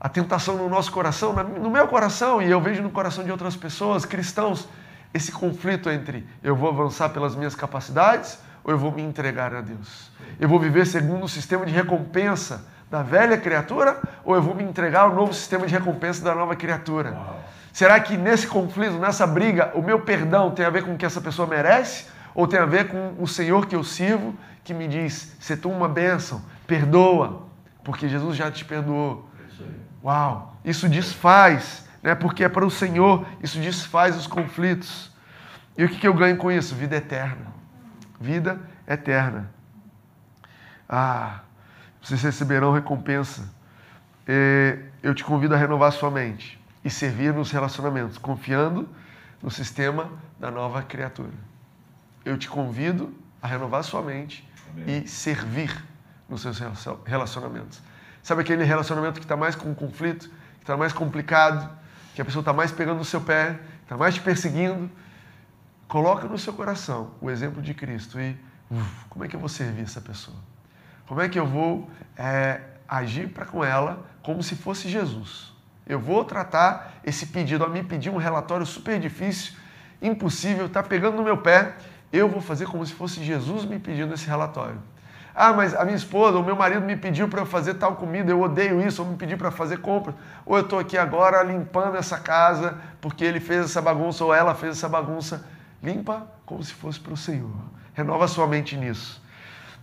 a 0.00 0.08
tentação 0.08 0.56
no 0.56 0.68
nosso 0.68 0.90
coração, 0.90 1.32
no 1.32 1.70
meu 1.70 1.86
coração, 1.86 2.42
e 2.42 2.50
eu 2.50 2.60
vejo 2.60 2.82
no 2.82 2.90
coração 2.90 3.24
de 3.24 3.30
outras 3.30 3.56
pessoas, 3.56 4.04
cristãos, 4.04 4.68
esse 5.14 5.30
conflito 5.30 5.90
entre 5.90 6.26
eu 6.42 6.56
vou 6.56 6.70
avançar 6.70 7.10
pelas 7.10 7.36
minhas 7.36 7.54
capacidades 7.54 8.38
ou 8.64 8.72
eu 8.72 8.78
vou 8.78 8.90
me 8.90 9.02
entregar 9.02 9.54
a 9.54 9.60
Deus. 9.60 10.10
Eu 10.40 10.48
vou 10.48 10.58
viver 10.58 10.86
segundo 10.86 11.24
o 11.24 11.28
sistema 11.28 11.66
de 11.66 11.72
recompensa 11.72 12.64
da 12.90 13.02
velha 13.02 13.36
criatura 13.36 14.00
ou 14.24 14.34
eu 14.34 14.42
vou 14.42 14.54
me 14.54 14.64
entregar 14.64 15.02
ao 15.02 15.14
novo 15.14 15.32
sistema 15.34 15.66
de 15.66 15.72
recompensa 15.72 16.24
da 16.24 16.34
nova 16.34 16.56
criatura. 16.56 17.16
Será 17.72 17.98
que 17.98 18.18
nesse 18.18 18.46
conflito, 18.46 18.98
nessa 18.98 19.26
briga, 19.26 19.72
o 19.74 19.80
meu 19.80 20.00
perdão 20.00 20.50
tem 20.50 20.64
a 20.64 20.70
ver 20.70 20.84
com 20.84 20.94
o 20.94 20.98
que 20.98 21.06
essa 21.06 21.22
pessoa 21.22 21.48
merece? 21.48 22.06
Ou 22.34 22.46
tem 22.46 22.60
a 22.60 22.66
ver 22.66 22.88
com 22.88 23.14
o 23.18 23.26
Senhor 23.26 23.66
que 23.66 23.74
eu 23.74 23.82
sirvo, 23.82 24.36
que 24.62 24.74
me 24.74 24.86
diz: 24.86 25.34
se 25.40 25.56
tu 25.56 25.70
uma 25.70 25.88
bênção, 25.88 26.42
perdoa, 26.66 27.46
porque 27.82 28.08
Jesus 28.08 28.36
já 28.36 28.50
te 28.50 28.64
perdoou. 28.64 29.26
Uau! 30.04 30.54
Isso 30.64 30.88
desfaz, 30.88 31.88
né? 32.02 32.14
porque 32.14 32.44
é 32.44 32.48
para 32.48 32.64
o 32.64 32.70
Senhor, 32.70 33.26
isso 33.42 33.58
desfaz 33.58 34.16
os 34.16 34.26
conflitos. 34.26 35.10
E 35.76 35.84
o 35.84 35.88
que 35.88 36.06
eu 36.06 36.12
ganho 36.12 36.36
com 36.36 36.52
isso? 36.52 36.74
Vida 36.74 36.96
eterna. 36.96 37.46
Vida 38.20 38.60
eterna. 38.86 39.50
Ah, 40.86 41.40
vocês 42.02 42.22
receberão 42.22 42.72
recompensa. 42.72 43.48
Eu 45.02 45.14
te 45.14 45.24
convido 45.24 45.54
a 45.54 45.58
renovar 45.58 45.90
sua 45.92 46.10
mente 46.10 46.61
e 46.84 46.90
servir 46.90 47.32
nos 47.32 47.50
relacionamentos, 47.50 48.18
confiando 48.18 48.88
no 49.42 49.50
sistema 49.50 50.10
da 50.38 50.50
nova 50.50 50.82
criatura. 50.82 51.32
Eu 52.24 52.38
te 52.38 52.48
convido 52.48 53.12
a 53.40 53.46
renovar 53.46 53.82
sua 53.82 54.02
mente 54.02 54.48
Amém. 54.70 55.02
e 55.04 55.08
servir 55.08 55.84
nos 56.28 56.42
seus 56.42 56.60
relacionamentos. 57.04 57.80
Sabe 58.22 58.42
aquele 58.42 58.64
relacionamento 58.64 59.18
que 59.18 59.24
está 59.24 59.36
mais 59.36 59.56
com 59.56 59.74
conflito, 59.74 60.28
que 60.56 60.62
está 60.62 60.76
mais 60.76 60.92
complicado, 60.92 61.68
que 62.14 62.22
a 62.22 62.24
pessoa 62.24 62.40
está 62.40 62.52
mais 62.52 62.70
pegando 62.70 62.98
no 62.98 63.04
seu 63.04 63.20
pé, 63.20 63.58
está 63.82 63.96
mais 63.96 64.14
te 64.14 64.20
perseguindo? 64.20 64.88
Coloca 65.88 66.26
no 66.26 66.38
seu 66.38 66.52
coração 66.52 67.14
o 67.20 67.30
exemplo 67.30 67.60
de 67.60 67.74
Cristo 67.74 68.20
e 68.20 68.36
uf, 68.70 69.04
como 69.08 69.24
é 69.24 69.28
que 69.28 69.36
eu 69.36 69.40
vou 69.40 69.48
servir 69.48 69.82
essa 69.82 70.00
pessoa? 70.00 70.36
Como 71.06 71.20
é 71.20 71.28
que 71.28 71.38
eu 71.38 71.46
vou 71.46 71.90
é, 72.16 72.60
agir 72.88 73.28
para 73.28 73.44
com 73.44 73.64
ela 73.64 74.06
como 74.22 74.42
se 74.42 74.54
fosse 74.54 74.88
Jesus? 74.88 75.51
Eu 75.86 75.98
vou 75.98 76.24
tratar 76.24 76.94
esse 77.04 77.26
pedido. 77.26 77.64
A 77.64 77.68
me 77.68 77.82
pedir 77.82 78.10
um 78.10 78.16
relatório 78.16 78.64
super 78.64 78.98
difícil, 78.98 79.54
impossível, 80.00 80.66
está 80.66 80.82
pegando 80.82 81.16
no 81.16 81.22
meu 81.22 81.38
pé. 81.38 81.74
Eu 82.12 82.28
vou 82.28 82.40
fazer 82.40 82.66
como 82.66 82.84
se 82.84 82.92
fosse 82.92 83.22
Jesus 83.22 83.64
me 83.64 83.78
pedindo 83.78 84.14
esse 84.14 84.26
relatório. 84.26 84.78
Ah, 85.34 85.52
mas 85.52 85.74
a 85.74 85.84
minha 85.84 85.96
esposa, 85.96 86.38
o 86.38 86.44
meu 86.44 86.54
marido 86.54 86.82
me 86.82 86.94
pediu 86.94 87.26
para 87.26 87.40
eu 87.40 87.46
fazer 87.46 87.74
tal 87.74 87.96
comida, 87.96 88.30
eu 88.30 88.40
odeio 88.40 88.86
isso, 88.86 89.02
ou 89.02 89.08
me 89.08 89.16
pediu 89.16 89.38
para 89.38 89.50
fazer 89.50 89.78
compras. 89.78 90.14
Ou 90.44 90.58
eu 90.58 90.62
estou 90.62 90.78
aqui 90.78 90.98
agora 90.98 91.42
limpando 91.42 91.96
essa 91.96 92.18
casa 92.18 92.76
porque 93.00 93.24
ele 93.24 93.40
fez 93.40 93.64
essa 93.64 93.80
bagunça 93.80 94.24
ou 94.24 94.34
ela 94.34 94.54
fez 94.54 94.76
essa 94.76 94.88
bagunça. 94.88 95.44
Limpa 95.82 96.26
como 96.44 96.62
se 96.62 96.72
fosse 96.74 97.00
para 97.00 97.14
o 97.14 97.16
Senhor. 97.16 97.50
Renova 97.94 98.28
sua 98.28 98.46
mente 98.46 98.76
nisso. 98.76 99.22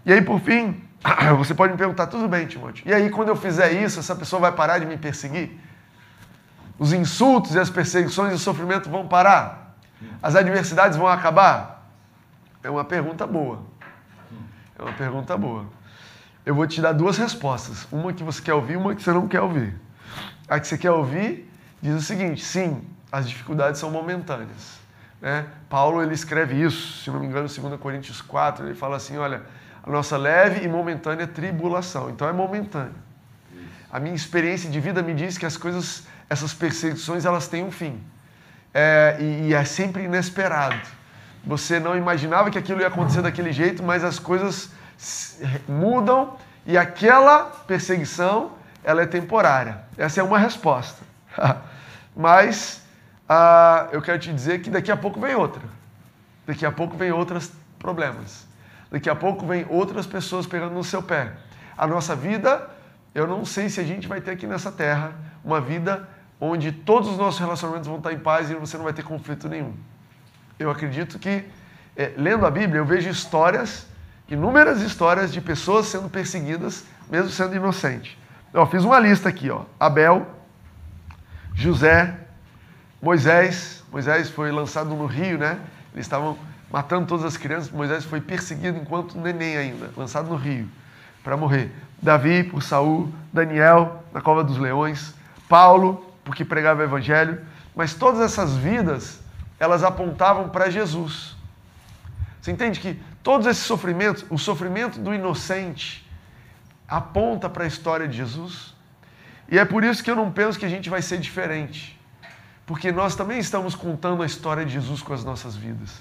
E 0.06 0.14
aí, 0.14 0.22
por 0.22 0.40
fim, 0.40 0.82
você 1.38 1.54
pode 1.54 1.74
me 1.74 1.78
perguntar, 1.78 2.08
tudo 2.08 2.28
bem, 2.28 2.46
Timóteo. 2.46 2.88
E 2.88 2.94
aí, 2.94 3.10
quando 3.10 3.30
eu 3.30 3.36
fizer 3.36 3.72
isso, 3.74 4.00
essa 4.00 4.16
pessoa 4.16 4.40
vai 4.40 4.52
parar 4.52 4.78
de 4.78 4.86
me 4.86 4.98
perseguir? 4.98 5.60
Os 6.80 6.94
insultos 6.94 7.54
e 7.54 7.60
as 7.60 7.70
perseguições 7.70 8.32
e 8.32 8.36
o 8.36 8.40
sofrimento 8.40 8.90
vão 8.90 9.08
parar? 9.08 9.76
As 10.24 10.36
adversidades 10.36 10.98
vão 10.98 11.08
acabar? 11.08 11.92
É 12.64 12.70
uma 12.70 12.86
pergunta 12.86 13.28
boa. 13.28 13.62
É 14.78 14.82
uma 14.82 14.94
pergunta 14.94 15.38
boa. 15.38 15.66
Eu 16.46 16.56
vou 16.56 16.66
te 16.66 16.82
dar 16.82 16.94
duas 16.94 17.18
respostas. 17.18 17.86
Uma 17.92 18.14
que 18.14 18.24
você 18.24 18.42
quer 18.42 18.54
ouvir 18.54 18.78
uma 18.78 18.96
que 18.96 19.04
você 19.04 19.12
não 19.12 19.28
quer 19.28 19.42
ouvir. 19.42 19.76
A 20.48 20.60
que 20.60 20.68
você 20.68 20.78
quer 20.78 20.92
ouvir 20.92 21.52
diz 21.82 21.96
o 21.96 22.02
seguinte: 22.02 22.44
sim, 22.44 22.82
as 23.12 23.28
dificuldades 23.28 23.80
são 23.80 23.92
momentâneas. 23.92 24.80
Né? 25.22 25.46
Paulo 25.70 26.02
ele 26.02 26.14
escreve 26.14 26.62
isso, 26.62 27.04
se 27.04 27.12
não 27.12 27.20
me 27.20 27.28
engano, 27.28 27.48
em 27.48 27.62
2 27.62 27.80
Coríntios 27.80 28.22
4, 28.22 28.66
ele 28.66 28.74
fala 28.74 28.96
assim: 28.96 29.18
olha, 29.18 29.44
a 29.84 29.90
nossa 29.90 30.18
leve 30.18 30.64
e 30.64 30.68
momentânea 30.68 31.28
tribulação. 31.28 32.10
Então 32.10 32.28
é 32.28 32.32
momentâneo. 32.32 32.96
A 33.92 34.00
minha 34.00 34.16
experiência 34.16 34.70
de 34.70 34.80
vida 34.80 35.02
me 35.02 35.14
diz 35.14 35.38
que 35.38 35.46
as 35.46 35.58
coisas 35.58 36.08
essas 36.30 36.54
perseguições 36.54 37.26
elas 37.26 37.48
têm 37.48 37.64
um 37.64 37.72
fim. 37.72 38.02
É, 38.74 39.18
e, 39.20 39.48
e, 39.48 39.54
é 39.54 39.64
sempre 39.64 40.04
inesperado. 40.04 40.80
Você 41.44 41.80
não 41.80 41.98
imaginava 41.98 42.52
que 42.52 42.58
aquilo 42.58 42.82
ia 42.82 42.88
acontecer 42.88 43.22
daquele 43.22 43.52
jeito, 43.52 43.82
mas 43.82 44.04
as 44.04 44.20
coisas 44.20 44.70
mudam 45.68 46.38
e 46.66 46.78
aquela 46.78 47.46
perseguição 47.66 48.52
ela 48.84 49.02
é 49.02 49.06
temporária. 49.06 49.80
Essa 49.98 50.22
é 50.22 50.24
uma 50.24 50.38
resposta. 50.38 51.04
mas 52.16 52.84
ah, 53.28 53.88
eu 53.92 54.02
quero 54.02 54.20
te 54.20 54.32
dizer 54.32 54.62
que 54.62 54.70
daqui 54.70 54.92
a 54.92 54.98
pouco 54.98 55.20
vem 55.20 55.36
outra. 55.36 55.64
Daqui 56.46 56.66
a 56.66 56.72
pouco 56.72 56.96
vem 56.96 57.12
outros 57.12 57.52
problemas. 57.80 58.48
Daqui 58.92 59.10
a 59.10 59.16
pouco 59.16 59.46
vem 59.46 59.66
outras 59.70 60.06
pessoas 60.06 60.46
pegando 60.46 60.74
no 60.74 60.84
seu 60.84 61.02
pé. 61.02 61.34
A 61.78 61.88
nossa 61.88 62.16
vida, 62.16 62.70
eu 63.14 63.26
não 63.28 63.46
sei 63.46 63.70
se 63.70 63.80
a 63.80 63.84
gente 63.84 64.08
vai 64.08 64.20
ter 64.20 64.32
aqui 64.32 64.46
nessa 64.46 64.72
terra 64.72 65.14
uma 65.44 65.62
vida 65.62 66.08
onde 66.40 66.72
todos 66.72 67.10
os 67.10 67.18
nossos 67.18 67.40
relacionamentos 67.40 67.88
vão 67.88 67.98
estar 67.98 68.14
em 68.14 68.20
paz 68.20 68.50
e 68.50 68.56
você 68.56 68.78
não 68.78 68.84
vai 68.84 68.94
ter 68.94 69.04
conflito 69.04 69.50
nenhum. 69.50 69.74
Eu 70.58 70.70
acredito 70.70 71.20
que, 71.20 71.44
é, 71.96 72.14
lendo 72.18 72.46
a 72.46 72.52
Bíblia, 72.52 72.80
eu 72.80 72.86
vejo 72.86 73.10
histórias, 73.10 73.88
inúmeras 74.30 74.82
histórias 74.82 75.34
de 75.34 75.42
pessoas 75.42 75.88
sendo 75.88 76.10
perseguidas, 76.10 76.86
mesmo 77.10 77.30
sendo 77.30 77.56
inocente. 77.56 78.18
Eu 78.54 78.66
fiz 78.66 78.84
uma 78.84 79.00
lista 79.00 79.30
aqui, 79.30 79.50
ó. 79.50 79.64
Abel, 79.80 80.28
José, 81.54 82.16
Moisés. 83.02 83.84
Moisés 83.92 84.30
foi 84.30 84.52
lançado 84.52 84.90
no 84.92 85.06
rio, 85.06 85.38
né? 85.38 85.60
Eles 85.94 86.06
estavam 86.06 86.38
matando 86.72 87.08
todas 87.08 87.26
as 87.26 87.38
crianças. 87.38 87.70
Moisés 87.72 88.06
foi 88.06 88.22
perseguido 88.22 88.78
enquanto 88.78 89.18
neném 89.18 89.58
ainda, 89.58 89.90
lançado 89.96 90.30
no 90.30 90.36
rio 90.36 90.70
para 91.24 91.36
morrer. 91.36 91.72
Davi 92.02 92.44
por 92.44 92.64
Saul, 92.64 93.12
Daniel 93.32 94.04
na 94.14 94.22
cova 94.22 94.44
dos 94.44 94.58
leões, 94.58 95.14
Paulo 95.48 96.09
porque 96.30 96.46
pregava 96.46 96.82
o 96.82 96.84
evangelho, 96.84 97.44
mas 97.76 97.96
todas 97.96 98.22
essas 98.22 98.56
vidas, 98.56 99.20
elas 99.60 99.84
apontavam 99.84 100.48
para 100.48 100.70
Jesus. 100.70 101.36
Você 102.40 102.52
entende 102.52 102.80
que 102.80 103.02
todos 103.24 103.48
esses 103.48 103.64
sofrimentos, 103.64 104.24
o 104.30 104.38
sofrimento 104.38 105.00
do 105.00 105.12
inocente, 105.12 106.08
aponta 106.88 107.50
para 107.50 107.64
a 107.64 107.68
história 107.68 108.08
de 108.08 108.16
Jesus? 108.16 108.76
E 109.50 109.58
é 109.58 109.66
por 109.66 109.84
isso 109.84 110.04
que 110.04 110.12
eu 110.12 110.16
não 110.16 110.32
penso 110.32 110.60
que 110.60 110.66
a 110.68 110.70
gente 110.70 110.88
vai 110.88 111.02
ser 111.02 111.18
diferente. 111.18 112.00
Porque 112.64 112.92
nós 112.92 113.16
também 113.16 113.40
estamos 113.40 113.74
contando 113.74 114.22
a 114.22 114.26
história 114.28 114.64
de 114.64 114.74
Jesus 114.74 115.02
com 115.02 115.14
as 115.14 115.24
nossas 115.24 115.56
vidas. 115.56 116.00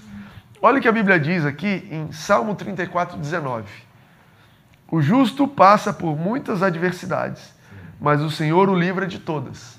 Olha 0.61 0.77
o 0.77 0.81
que 0.81 0.87
a 0.87 0.91
Bíblia 0.91 1.19
diz 1.19 1.43
aqui 1.43 1.87
em 1.89 2.11
Salmo 2.11 2.53
34, 2.53 3.17
19. 3.17 3.67
O 4.91 5.01
justo 5.01 5.47
passa 5.47 5.91
por 5.91 6.15
muitas 6.15 6.61
adversidades, 6.61 7.57
mas 7.99 8.21
o 8.21 8.31
Senhor 8.31 8.69
o 8.69 8.75
livra 8.75 9.05
de 9.05 9.19
todas. 9.19 9.77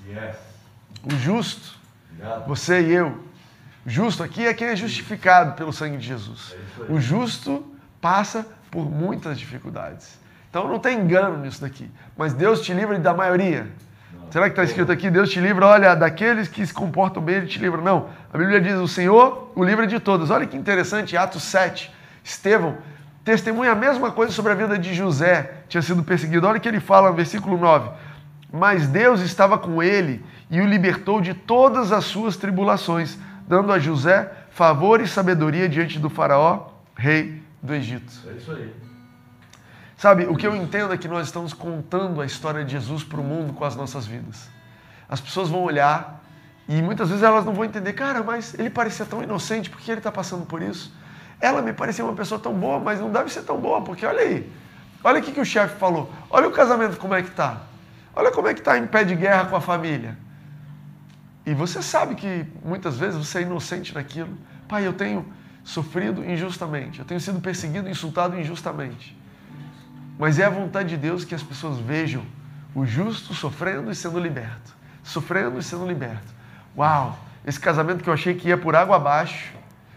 O 1.05 1.17
justo, 1.17 1.77
você 2.47 2.81
e 2.83 2.93
eu. 2.93 3.19
Justo 3.87 4.23
aqui 4.23 4.47
é 4.47 4.53
quem 4.53 4.69
é 4.69 4.77
justificado 4.77 5.55
pelo 5.55 5.73
sangue 5.73 5.97
de 5.97 6.07
Jesus. 6.07 6.55
É 6.79 6.93
o 6.93 7.01
justo 7.01 7.65
passa 8.01 8.47
por 8.71 8.91
muitas 8.91 9.39
dificuldades. 9.39 10.19
Então 10.51 10.69
não 10.69 10.79
tem 10.79 10.99
engano 10.99 11.39
nisso 11.39 11.63
daqui. 11.63 11.91
Mas 12.17 12.35
Deus 12.35 12.61
te 12.61 12.75
livra 12.75 12.99
da 12.99 13.15
maioria. 13.15 13.67
Será 14.31 14.45
que 14.45 14.53
está 14.53 14.63
escrito 14.63 14.93
aqui? 14.93 15.11
Deus 15.11 15.31
te 15.31 15.41
livra, 15.41 15.67
olha, 15.67 15.95
daqueles 15.95 16.47
que 16.47 16.65
se 16.65 16.75
comportam 16.75 17.23
bem, 17.23 17.37
Ele 17.37 17.47
te 17.47 17.59
livra. 17.59 17.81
Não. 17.81 18.09
A 18.33 18.39
Bíblia 18.39 18.61
diz: 18.61 18.75
o 18.75 18.87
Senhor 18.87 19.51
o 19.57 19.65
livra 19.65 19.87
de 19.87 19.99
todos. 19.99 20.31
Olha 20.31 20.47
que 20.47 20.57
interessante, 20.57 21.17
Atos 21.17 21.43
7. 21.45 21.91
Estevão 22.23 22.77
testemunha 23.25 23.73
a 23.73 23.75
mesma 23.75 24.11
coisa 24.11 24.33
sobre 24.33 24.53
a 24.53 24.55
vida 24.55 24.79
de 24.79 24.95
José, 24.95 25.53
tinha 25.69 25.83
sido 25.83 26.03
perseguido. 26.03 26.47
Olha 26.47 26.59
o 26.59 26.61
que 26.61 26.69
ele 26.69 26.81
fala 26.81 27.11
no 27.11 27.15
versículo 27.15 27.57
9. 27.59 27.91
Mas 28.53 28.89
Deus 28.89 29.21
estava 29.21 29.59
com 29.59 29.83
ele 29.83 30.25
e 30.51 30.61
o 30.61 30.67
libertou 30.67 31.21
de 31.21 31.35
todas 31.35 31.93
as 31.93 32.05
suas 32.05 32.37
tribulações, 32.37 33.19
dando 33.47 33.73
a 33.73 33.79
José 33.79 34.31
favor 34.51 35.01
e 35.01 35.07
sabedoria 35.07 35.69
diante 35.69 35.99
do 35.99 36.11
Faraó, 36.11 36.69
rei 36.97 37.43
do 37.63 37.75
Egito. 37.75 38.13
É 38.29 38.33
isso 38.33 38.53
aí. 38.53 38.73
Sabe, 39.97 40.25
o 40.25 40.35
que 40.35 40.47
eu 40.47 40.57
entendo 40.57 40.93
é 40.93 40.97
que 40.97 41.07
nós 41.07 41.27
estamos 41.27 41.53
contando 41.53 42.21
a 42.21 42.27
história 42.27 42.65
de 42.65 42.73
Jesus 42.73 43.05
para 43.05 43.21
o 43.21 43.25
mundo 43.25 43.53
com 43.53 43.65
as 43.65 43.77
nossas 43.77 44.07
vidas. 44.07 44.49
As 45.09 45.21
pessoas 45.21 45.49
vão 45.49 45.63
olhar 45.63 46.25
e 46.67 46.81
muitas 46.81 47.09
vezes 47.09 47.23
elas 47.23 47.45
não 47.45 47.53
vão 47.53 47.65
entender, 47.65 47.93
cara, 47.93 48.23
mas 48.23 48.59
ele 48.59 48.71
parecia 48.71 49.05
tão 49.05 49.23
inocente, 49.23 49.69
por 49.69 49.79
que 49.81 49.91
ele 49.91 50.01
está 50.01 50.11
passando 50.11 50.47
por 50.47 50.63
isso? 50.63 50.93
Ela 51.41 51.63
me 51.63 51.73
parecia 51.73 52.05
uma 52.05 52.15
pessoa 52.15 52.41
tão 52.41 52.55
boa, 52.55 52.79
mas 52.79 53.01
não 53.01 53.11
deve 53.11 53.31
ser 53.31 53.43
tão 53.43 53.59
boa, 53.59 53.83
porque 53.83 54.07
olha 54.07 54.21
aí, 54.21 54.51
olha 55.05 55.21
o 55.21 55.23
que, 55.23 55.33
que 55.33 55.41
o 55.41 55.45
chefe 55.45 55.79
falou, 55.79 56.13
olha 56.31 56.49
o 56.49 56.53
casamento 56.53 56.97
como 56.97 57.15
é 57.15 57.23
que 57.23 57.29
está. 57.29 57.63
Olha 58.15 58.31
como 58.31 58.49
é 58.49 58.55
que 58.55 58.61
está 58.61 58.79
em 58.79 58.87
pé 58.87 59.05
de 59.05 59.15
guerra 59.15 59.47
com 59.47 59.57
a 59.57 59.61
família. 59.61 60.17
E 61.47 61.55
você 61.55 61.83
sabe 61.83 62.15
que 62.15 62.47
muitas 62.65 62.99
vezes 62.99 63.17
você 63.17 63.39
é 63.39 63.43
inocente 63.43 63.95
naquilo. 63.95 64.37
Pai, 64.69 64.87
eu 64.87 64.93
tenho 64.93 65.27
sofrido 65.65 66.25
injustamente, 66.25 66.99
eu 66.99 67.05
tenho 67.05 67.21
sido 67.21 67.41
perseguido, 67.41 67.89
insultado 67.89 68.39
injustamente. 68.39 69.17
Mas 70.19 70.39
é 70.39 70.45
a 70.45 70.51
vontade 70.51 70.91
de 70.91 70.97
Deus 70.97 71.25
que 71.25 71.35
as 71.35 71.43
pessoas 71.43 71.79
vejam 71.79 72.23
o 72.75 72.85
justo 72.85 73.35
sofrendo 73.35 73.91
e 73.91 73.95
sendo 73.95 74.19
liberto. 74.19 74.75
Sofrendo 75.03 75.59
e 75.59 75.63
sendo 75.63 75.87
liberto. 75.87 76.35
Uau! 76.77 77.19
Esse 77.45 77.59
casamento 77.59 78.05
que 78.05 78.11
eu 78.11 78.15
achei 78.15 78.35
que 78.35 78.49
ia 78.49 78.59
por 78.59 78.77
água 78.77 78.97
abaixo, 78.97 79.53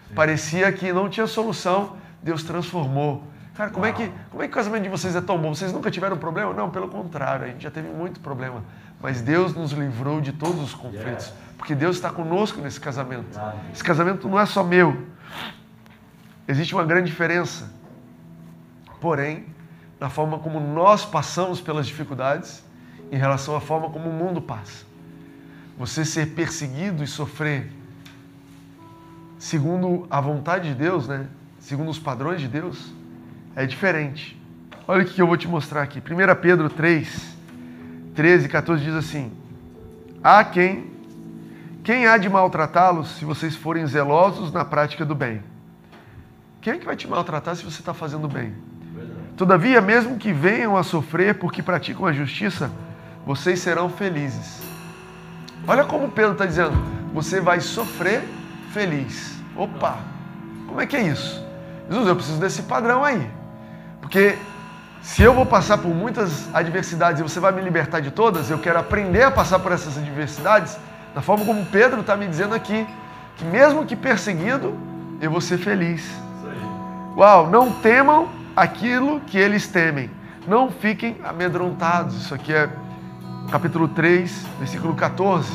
Sim. 0.08 0.16
parecia 0.16 0.72
que 0.72 0.94
não 0.94 1.10
tinha 1.10 1.28
solução, 1.28 1.98
Deus 2.22 2.44
transformou 2.44 3.28
Cara, 3.56 3.70
como 3.70 3.86
é, 3.86 3.92
que, 3.92 4.12
como 4.32 4.42
é 4.42 4.48
que 4.48 4.52
o 4.52 4.56
casamento 4.56 4.84
de 4.84 4.90
vocês 4.90 5.16
é 5.16 5.22
tão 5.22 5.38
bom? 5.38 5.54
Vocês 5.54 5.72
nunca 5.72 5.92
tiveram 5.92 6.18
problema? 6.18 6.54
Não, 6.54 6.72
pelo 6.72 6.88
contrário, 6.88 7.46
a 7.46 7.48
gente 7.50 7.62
já 7.62 7.70
teve 7.70 7.88
muito 7.88 8.20
problema. 8.20 8.64
Mas 9.00 9.22
Deus 9.22 9.54
nos 9.54 9.72
livrou 9.72 10.20
de 10.20 10.32
todos 10.32 10.60
os 10.60 10.74
conflitos. 10.74 11.32
Porque 11.56 11.76
Deus 11.76 11.96
está 11.98 12.10
conosco 12.10 12.60
nesse 12.62 12.80
casamento. 12.80 13.40
Esse 13.72 13.84
casamento 13.84 14.28
não 14.28 14.40
é 14.40 14.46
só 14.46 14.64
meu. 14.64 15.06
existe 16.48 16.74
uma 16.74 16.84
grande 16.84 17.12
diferença. 17.12 17.72
Porém, 19.00 19.46
na 20.00 20.10
forma 20.10 20.40
como 20.40 20.60
nós 20.60 21.06
passamos 21.06 21.62
pelas 21.62 21.86
dificuldades 21.86 22.64
em 23.12 23.18
relação 23.18 23.56
à 23.56 23.62
forma 23.62 23.90
como 23.92 24.10
o 24.10 24.14
mundo 24.14 24.42
passa. 24.42 24.86
Você 25.78 26.04
ser 26.04 26.34
perseguido 26.34 27.04
e 27.04 27.08
sofrer 27.08 27.72
segundo 29.38 30.08
a 30.10 30.20
vontade 30.20 30.70
de 30.70 30.76
Deus, 30.76 31.08
né? 31.08 31.28
segundo 31.60 31.90
os 31.92 32.00
padrões 32.00 32.42
de 32.42 32.48
Deus, 32.48 32.92
é 33.56 33.66
diferente. 33.66 34.40
Olha 34.88 35.04
o 35.04 35.06
que 35.06 35.22
eu 35.22 35.28
vou 35.28 35.38
te 35.38 35.48
mostrar 35.48 35.82
aqui. 35.82 36.00
1 36.00 36.42
Pedro 36.42 36.70
3, 36.70 37.38
13 38.16 38.46
e 38.46 38.50
14 38.50 38.84
diz 38.84 38.94
assim: 38.94 39.32
Há 40.24 40.44
quem, 40.44 40.92
quem 41.84 42.08
há 42.08 42.18
de 42.18 42.30
maltratá-los 42.30 43.16
se 43.18 43.26
vocês 43.26 43.56
forem 43.56 43.86
zelosos 43.88 44.52
na 44.52 44.66
prática 44.66 45.06
do 45.06 45.16
bem? 45.16 45.42
Quem 46.62 46.74
é 46.74 46.78
que 46.78 46.86
vai 46.86 46.96
te 46.96 47.08
maltratar 47.08 47.56
se 47.56 47.64
você 47.64 47.82
está 47.82 47.94
fazendo 47.94 48.28
bem? 48.28 48.54
Todavia, 49.36 49.82
mesmo 49.82 50.18
que 50.18 50.32
venham 50.32 50.78
a 50.78 50.84
sofrer 50.84 51.36
porque 51.36 51.64
praticam 51.64 52.06
a 52.06 52.14
justiça, 52.14 52.72
vocês 53.26 53.60
serão 53.60 53.90
felizes. 53.90 54.62
Olha 55.68 55.84
como 55.86 56.10
Pedro 56.10 56.34
está 56.34 56.46
dizendo: 56.46 56.74
você 57.14 57.40
vai 57.40 57.60
sofrer 57.60 58.24
feliz. 58.72 59.42
Opa, 59.56 59.98
como 60.68 60.82
é 60.82 60.86
que 60.86 60.96
é 60.96 61.04
isso? 61.04 61.44
Jesus, 61.90 62.08
eu 62.08 62.16
preciso 62.16 62.40
desse 62.40 62.64
padrão 62.64 63.04
aí. 63.04 63.30
Porque 64.04 64.38
se 65.02 65.24
eu 65.24 65.34
vou 65.34 65.46
passar 65.46 65.78
por 65.78 65.96
muitas 65.96 66.54
adversidades 66.54 67.22
e 67.22 67.24
você 67.24 67.40
vai 67.40 67.54
me 67.54 67.62
libertar 67.62 68.02
de 68.02 68.12
todas, 68.12 68.50
eu 68.50 68.60
quero 68.60 68.78
aprender 68.78 69.24
a 69.24 69.32
passar 69.32 69.60
por 69.60 69.72
essas 69.72 69.98
adversidades 69.98 70.78
da 71.16 71.22
forma 71.22 71.46
como 71.46 71.66
Pedro 71.68 72.02
está 72.02 72.16
me 72.18 72.28
dizendo 72.28 72.54
aqui, 72.54 72.86
que 73.38 73.46
mesmo 73.46 73.86
que 73.86 73.96
perseguido, 73.96 74.78
eu 75.22 75.32
vou 75.32 75.40
ser 75.40 75.58
feliz. 75.58 76.06
Uau, 77.16 77.50
não 77.50 77.72
temam 77.72 78.28
aquilo 78.56 79.22
que 79.22 79.38
eles 79.38 79.68
temem. 79.68 80.12
Não 80.46 80.70
fiquem 80.70 81.18
amedrontados. 81.24 82.16
Isso 82.16 82.36
aqui 82.36 82.54
é 82.54 82.70
capítulo 83.50 83.88
3, 83.88 84.46
versículo 84.60 84.96
14. 84.96 85.50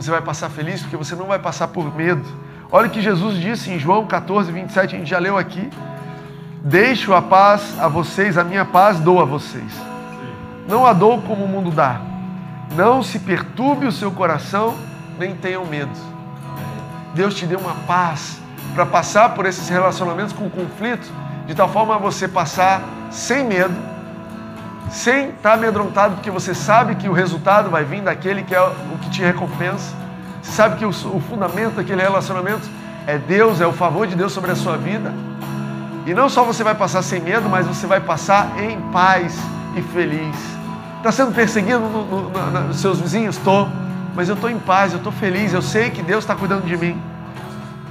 Você 0.00 0.10
vai 0.10 0.20
passar 0.20 0.50
feliz 0.50 0.82
porque 0.82 0.96
você 0.96 1.14
não 1.14 1.26
vai 1.26 1.38
passar 1.38 1.68
por 1.68 1.94
medo. 1.94 2.26
Olha 2.72 2.88
o 2.88 2.90
que 2.90 3.00
Jesus 3.00 3.36
disse 3.36 3.70
em 3.70 3.78
João 3.78 4.04
14, 4.04 4.50
27, 4.50 4.96
a 4.96 4.98
gente 4.98 5.08
já 5.08 5.18
leu 5.20 5.38
aqui. 5.38 5.70
Deixo 6.62 7.14
a 7.14 7.22
paz 7.22 7.78
a 7.78 7.88
vocês, 7.88 8.36
a 8.36 8.44
minha 8.44 8.64
paz 8.64 8.98
dou 8.98 9.20
a 9.20 9.24
vocês. 9.24 9.72
Não 10.68 10.84
a 10.84 10.92
dou 10.92 11.20
como 11.22 11.44
o 11.44 11.48
mundo 11.48 11.70
dá. 11.70 12.00
Não 12.74 13.02
se 13.02 13.20
perturbe 13.20 13.86
o 13.86 13.92
seu 13.92 14.10
coração, 14.10 14.74
nem 15.18 15.34
tenham 15.34 15.64
medo. 15.64 15.92
Deus 17.14 17.34
te 17.34 17.46
deu 17.46 17.58
uma 17.58 17.74
paz 17.86 18.40
para 18.74 18.84
passar 18.84 19.34
por 19.34 19.46
esses 19.46 19.68
relacionamentos 19.68 20.32
com 20.32 20.50
conflito, 20.50 21.10
de 21.46 21.54
tal 21.54 21.68
forma 21.68 21.94
a 21.94 21.98
você 21.98 22.26
passar 22.26 22.82
sem 23.10 23.44
medo, 23.44 23.74
sem 24.90 25.30
estar 25.30 25.54
amedrontado, 25.54 26.16
porque 26.16 26.30
você 26.30 26.54
sabe 26.54 26.96
que 26.96 27.08
o 27.08 27.12
resultado 27.12 27.70
vai 27.70 27.84
vir 27.84 28.02
daquele 28.02 28.42
que 28.42 28.54
é 28.54 28.60
o 28.60 28.98
que 29.00 29.10
te 29.10 29.22
recompensa. 29.22 29.94
Você 30.42 30.52
sabe 30.52 30.76
que 30.76 30.84
o 30.84 30.92
fundamento 30.92 31.76
daquele 31.76 32.02
relacionamento 32.02 32.68
é 33.06 33.16
Deus, 33.16 33.60
é 33.60 33.66
o 33.66 33.72
favor 33.72 34.06
de 34.06 34.14
Deus 34.16 34.32
sobre 34.32 34.50
a 34.50 34.56
sua 34.56 34.76
vida. 34.76 35.12
E 36.06 36.14
não 36.14 36.28
só 36.28 36.44
você 36.44 36.62
vai 36.62 36.74
passar 36.74 37.02
sem 37.02 37.20
medo, 37.20 37.48
mas 37.48 37.66
você 37.66 37.84
vai 37.84 38.00
passar 38.00 38.62
em 38.62 38.80
paz 38.92 39.36
e 39.76 39.82
feliz. 39.82 40.36
Está 40.98 41.10
sendo 41.10 41.34
perseguido 41.34 41.80
no, 41.80 42.04
no, 42.04 42.30
no, 42.30 42.60
nos 42.68 42.80
seus 42.80 43.00
vizinhos? 43.00 43.36
Estou. 43.36 43.68
Mas 44.14 44.28
eu 44.28 44.36
estou 44.36 44.48
em 44.48 44.58
paz, 44.58 44.92
eu 44.92 44.98
estou 44.98 45.12
feliz, 45.12 45.52
eu 45.52 45.60
sei 45.60 45.90
que 45.90 46.02
Deus 46.02 46.22
está 46.22 46.34
cuidando 46.34 46.64
de 46.64 46.76
mim. 46.76 47.00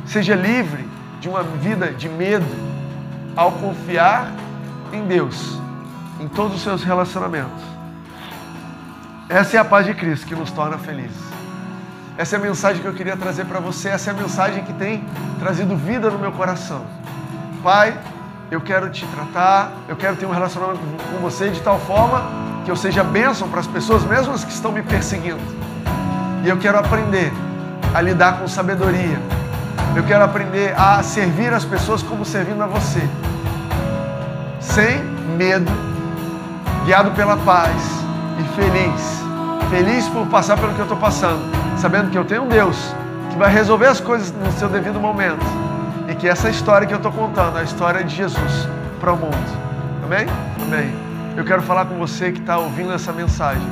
Seja 0.08 0.34
livre 0.34 0.88
de 1.20 1.28
uma 1.28 1.44
vida 1.44 1.92
de 1.92 2.08
medo 2.08 2.46
ao 3.36 3.52
confiar 3.52 4.32
em 4.94 5.06
Deus, 5.06 5.60
em 6.20 6.28
todos 6.28 6.56
os 6.56 6.64
seus 6.64 6.84
relacionamentos. 6.84 7.62
Essa 9.28 9.58
é 9.58 9.60
a 9.60 9.66
paz 9.66 9.86
de 9.86 9.94
Cristo 9.94 10.26
que 10.26 10.36
nos 10.36 10.52
torna 10.52 10.78
felizes. 10.78 11.26
Essa 12.18 12.38
é 12.38 12.40
a 12.40 12.42
mensagem 12.42 12.82
que 12.82 12.88
eu 12.88 12.94
queria 12.94 13.18
trazer 13.18 13.46
para 13.46 13.60
você, 13.60 13.90
essa 13.90 14.12
é 14.12 14.14
a 14.14 14.18
mensagem 14.18 14.64
que 14.64 14.74
tem 14.74 15.04
trazido 15.38 15.76
vida 15.76 16.10
no 16.10 16.18
meu 16.18 16.32
coração. 16.32 16.86
Pai, 17.66 17.98
eu 18.52 18.62
quero 18.62 18.92
te 18.92 19.04
tratar, 19.08 19.72
eu 19.90 19.96
quero 19.96 20.16
ter 20.16 20.28
um 20.28 20.30
relacionamento 20.30 20.82
com 21.12 21.18
você 21.18 21.50
de 21.50 21.60
tal 21.62 21.80
forma 21.80 22.24
que 22.64 22.70
eu 22.70 22.76
seja 22.76 23.04
bênção 23.04 23.50
para 23.50 23.60
as 23.60 23.66
pessoas, 23.66 24.04
mesmo 24.04 24.36
as 24.36 24.44
que 24.44 24.52
estão 24.52 24.72
me 24.72 24.84
perseguindo. 24.84 25.42
E 26.44 26.48
eu 26.48 26.60
quero 26.60 26.78
aprender 26.78 27.34
a 27.92 28.00
lidar 28.02 28.38
com 28.38 28.48
sabedoria. 28.48 29.20
Eu 29.96 30.04
quero 30.04 30.24
aprender 30.24 30.80
a 30.80 31.02
servir 31.02 31.52
as 31.52 31.66
pessoas 31.66 32.04
como 32.04 32.24
servindo 32.24 32.62
a 32.62 32.68
você. 32.68 33.02
Sem 34.60 35.04
medo, 35.36 35.72
guiado 36.86 37.10
pela 37.14 37.36
paz 37.36 37.82
e 38.40 38.44
feliz. 38.56 39.24
Feliz 39.72 40.08
por 40.10 40.28
passar 40.28 40.56
pelo 40.56 40.72
que 40.76 40.80
eu 40.82 40.86
estou 40.86 41.00
passando, 41.00 41.42
sabendo 41.80 42.12
que 42.12 42.18
eu 42.20 42.26
tenho 42.26 42.44
um 42.44 42.48
Deus 42.48 42.78
que 43.32 43.40
vai 43.40 43.52
resolver 43.52 43.88
as 43.88 44.00
coisas 44.00 44.32
no 44.32 44.52
seu 44.52 44.70
devido 44.70 45.00
momento 45.00 45.65
e 46.08 46.16
que 46.16 46.28
essa 46.28 46.50
história 46.50 46.88
que 46.88 46.94
eu 46.94 46.98
estou 46.98 47.12
contando 47.12 47.58
a 47.58 47.64
história 47.64 48.04
de 48.04 48.16
Jesus 48.16 48.68
para 49.00 49.14
o 49.14 49.18
mundo. 49.18 49.66
Amém? 50.04 50.26
Amém. 50.62 50.94
Eu 51.36 51.44
quero 51.44 51.62
falar 51.62 51.86
com 51.86 51.96
você 51.96 52.32
que 52.32 52.40
está 52.40 52.58
ouvindo 52.58 52.94
essa 52.94 53.12
mensagem 53.12 53.68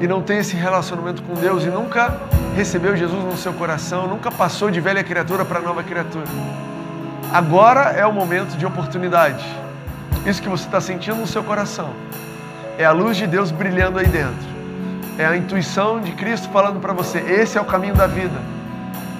e 0.00 0.06
não 0.06 0.22
tem 0.22 0.38
esse 0.38 0.56
relacionamento 0.56 1.22
com 1.22 1.34
Deus 1.34 1.64
e 1.64 1.68
nunca 1.68 2.16
recebeu 2.56 2.96
Jesus 2.96 3.24
no 3.24 3.36
seu 3.36 3.52
coração, 3.52 4.06
nunca 4.06 4.30
passou 4.30 4.70
de 4.70 4.80
velha 4.80 5.02
criatura 5.02 5.44
para 5.44 5.60
nova 5.60 5.82
criatura. 5.82 6.26
Agora 7.32 7.90
é 7.90 8.06
o 8.06 8.12
momento 8.12 8.56
de 8.56 8.64
oportunidade. 8.64 9.44
Isso 10.24 10.40
que 10.40 10.48
você 10.48 10.64
está 10.64 10.80
sentindo 10.80 11.16
no 11.16 11.26
seu 11.26 11.42
coração 11.42 11.90
é 12.78 12.84
a 12.84 12.92
luz 12.92 13.16
de 13.16 13.26
Deus 13.26 13.50
brilhando 13.50 13.98
aí 13.98 14.06
dentro. 14.06 14.54
É 15.18 15.26
a 15.26 15.36
intuição 15.36 16.00
de 16.00 16.12
Cristo 16.12 16.48
falando 16.50 16.80
para 16.80 16.92
você: 16.92 17.18
esse 17.18 17.58
é 17.58 17.60
o 17.60 17.64
caminho 17.64 17.94
da 17.94 18.06
vida. 18.06 18.40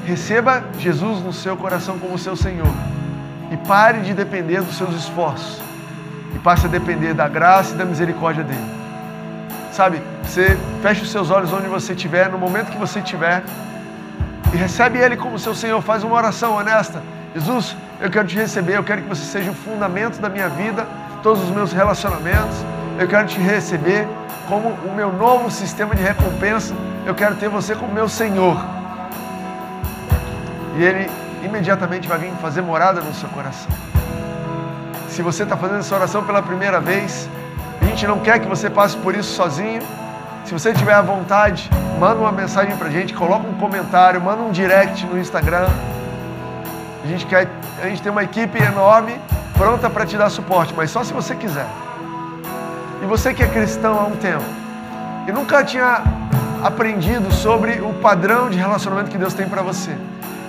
Receba 0.05 0.63
Jesus 0.79 1.23
no 1.23 1.33
seu 1.33 1.57
coração 1.57 1.99
como 1.99 2.19
seu 2.19 2.37
Senhor. 2.37 2.73
E 3.51 3.57
pare 3.57 4.01
de 4.01 4.13
depender 4.13 4.61
dos 4.61 4.77
seus 4.77 4.95
esforços. 4.95 5.61
E 6.35 6.39
passe 6.39 6.67
a 6.67 6.69
depender 6.69 7.15
da 7.15 7.27
graça 7.27 7.75
e 7.75 7.79
da 7.79 7.85
misericórdia 7.85 8.45
dele. 8.45 8.75
Sabe, 9.73 10.01
você 10.23 10.57
fecha 10.83 11.03
os 11.03 11.11
seus 11.11 11.31
olhos 11.31 11.53
onde 11.53 11.69
você 11.69 11.95
estiver, 11.95 12.29
no 12.29 12.39
momento 12.39 12.71
que 12.71 12.79
você 12.79 13.01
estiver, 13.01 13.43
e 14.53 14.57
recebe 14.57 14.99
Ele 14.99 15.17
como 15.17 15.39
seu 15.39 15.55
Senhor. 15.55 15.81
Faz 15.83 16.05
uma 16.05 16.15
oração 16.15 16.55
honesta. 16.55 17.03
Jesus, 17.35 17.77
eu 18.01 18.11
quero 18.11 18.29
te 18.29 18.37
receber, 18.37 18.77
eu 18.77 18.85
quero 18.85 19.03
que 19.03 19.09
você 19.09 19.25
seja 19.25 19.51
o 19.51 19.55
fundamento 19.55 20.21
da 20.21 20.29
minha 20.29 20.49
vida, 20.49 20.87
todos 21.23 21.43
os 21.43 21.51
meus 21.51 21.73
relacionamentos. 21.73 22.57
Eu 22.99 23.09
quero 23.09 23.27
te 23.27 23.41
receber 23.41 24.07
como 24.49 24.69
o 24.69 24.95
meu 24.95 25.13
novo 25.13 25.51
sistema 25.51 25.95
de 25.95 26.03
recompensa. 26.03 26.75
Eu 27.07 27.15
quero 27.15 27.35
ter 27.37 27.49
você 27.49 27.75
como 27.75 27.93
meu 27.93 28.09
Senhor 28.09 28.84
e 30.77 30.83
Ele 30.83 31.11
imediatamente 31.43 32.09
vai 32.09 32.19
vir 32.19 32.33
fazer 32.41 32.63
morada 32.63 33.01
no 33.01 33.15
seu 33.15 33.29
coração. 33.29 33.71
Se 35.09 35.23
você 35.23 35.45
está 35.45 35.57
fazendo 35.57 35.81
essa 35.81 35.95
oração 35.95 36.25
pela 36.25 36.43
primeira 36.43 36.81
vez, 36.81 37.29
a 37.81 37.85
gente 37.85 38.07
não 38.07 38.19
quer 38.19 38.41
que 38.41 38.49
você 38.49 38.69
passe 38.69 38.97
por 38.97 39.15
isso 39.15 39.33
sozinho. 39.35 39.81
Se 40.45 40.53
você 40.53 40.73
tiver 40.73 40.95
à 40.95 41.03
vontade, 41.03 41.71
manda 41.99 42.21
uma 42.21 42.33
mensagem 42.33 42.77
para 42.77 42.89
a 42.89 42.91
gente, 42.91 43.15
coloca 43.15 43.47
um 43.47 43.55
comentário, 43.55 44.21
manda 44.21 44.43
um 44.43 44.51
direct 44.51 45.07
no 45.07 45.19
Instagram. 45.19 45.69
A 47.05 47.07
gente, 47.07 47.27
quer, 47.27 47.49
a 47.83 47.89
gente 47.89 48.03
tem 48.03 48.11
uma 48.11 48.25
equipe 48.25 48.61
enorme 48.61 49.21
pronta 49.57 49.89
para 49.89 50.05
te 50.05 50.17
dar 50.17 50.31
suporte, 50.31 50.75
mas 50.77 50.91
só 50.91 51.05
se 51.05 51.13
você 51.13 51.35
quiser. 51.37 51.67
E 53.03 53.07
você 53.07 53.33
que 53.33 53.43
é 53.43 53.47
cristão 53.47 54.01
há 54.01 54.05
um 54.05 54.17
tempo 54.17 54.45
e 55.29 55.33
nunca 55.33 55.63
tinha 55.63 56.03
aprendido 56.63 57.33
sobre 57.33 57.81
o 57.81 57.93
padrão 57.95 58.51
de 58.51 58.59
relacionamento 58.59 59.11
que 59.11 59.19
Deus 59.19 59.35
tem 59.35 59.49
para 59.49 59.63
você 59.63 59.97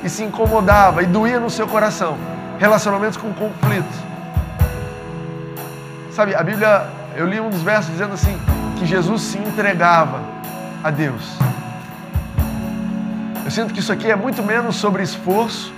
e 0.06 0.10
se 0.10 0.24
incomodava 0.24 1.02
e 1.02 1.08
doía 1.08 1.40
no 1.40 1.50
seu 1.50 1.68
coração. 1.68 2.16
Relacionamentos 2.60 3.18
com 3.18 3.34
conflito. 3.34 4.06
Sabe, 6.12 6.36
a 6.36 6.44
Bíblia, 6.44 6.86
eu 7.16 7.26
li 7.26 7.42
um 7.42 7.50
dos 7.50 7.64
versos 7.64 7.92
dizendo 7.92 8.14
assim, 8.14 8.40
que 8.78 8.86
Jesus 8.86 9.24
se 9.24 9.40
entregava 9.40 10.22
a 10.84 10.92
Deus. 10.92 11.36
Eu 13.44 13.50
sinto 13.50 13.74
que 13.74 13.80
isso 13.80 13.92
aqui 13.92 14.10
é 14.12 14.16
muito 14.16 14.44
menos 14.44 14.76
sobre 14.76 15.02
esforço, 15.02 15.74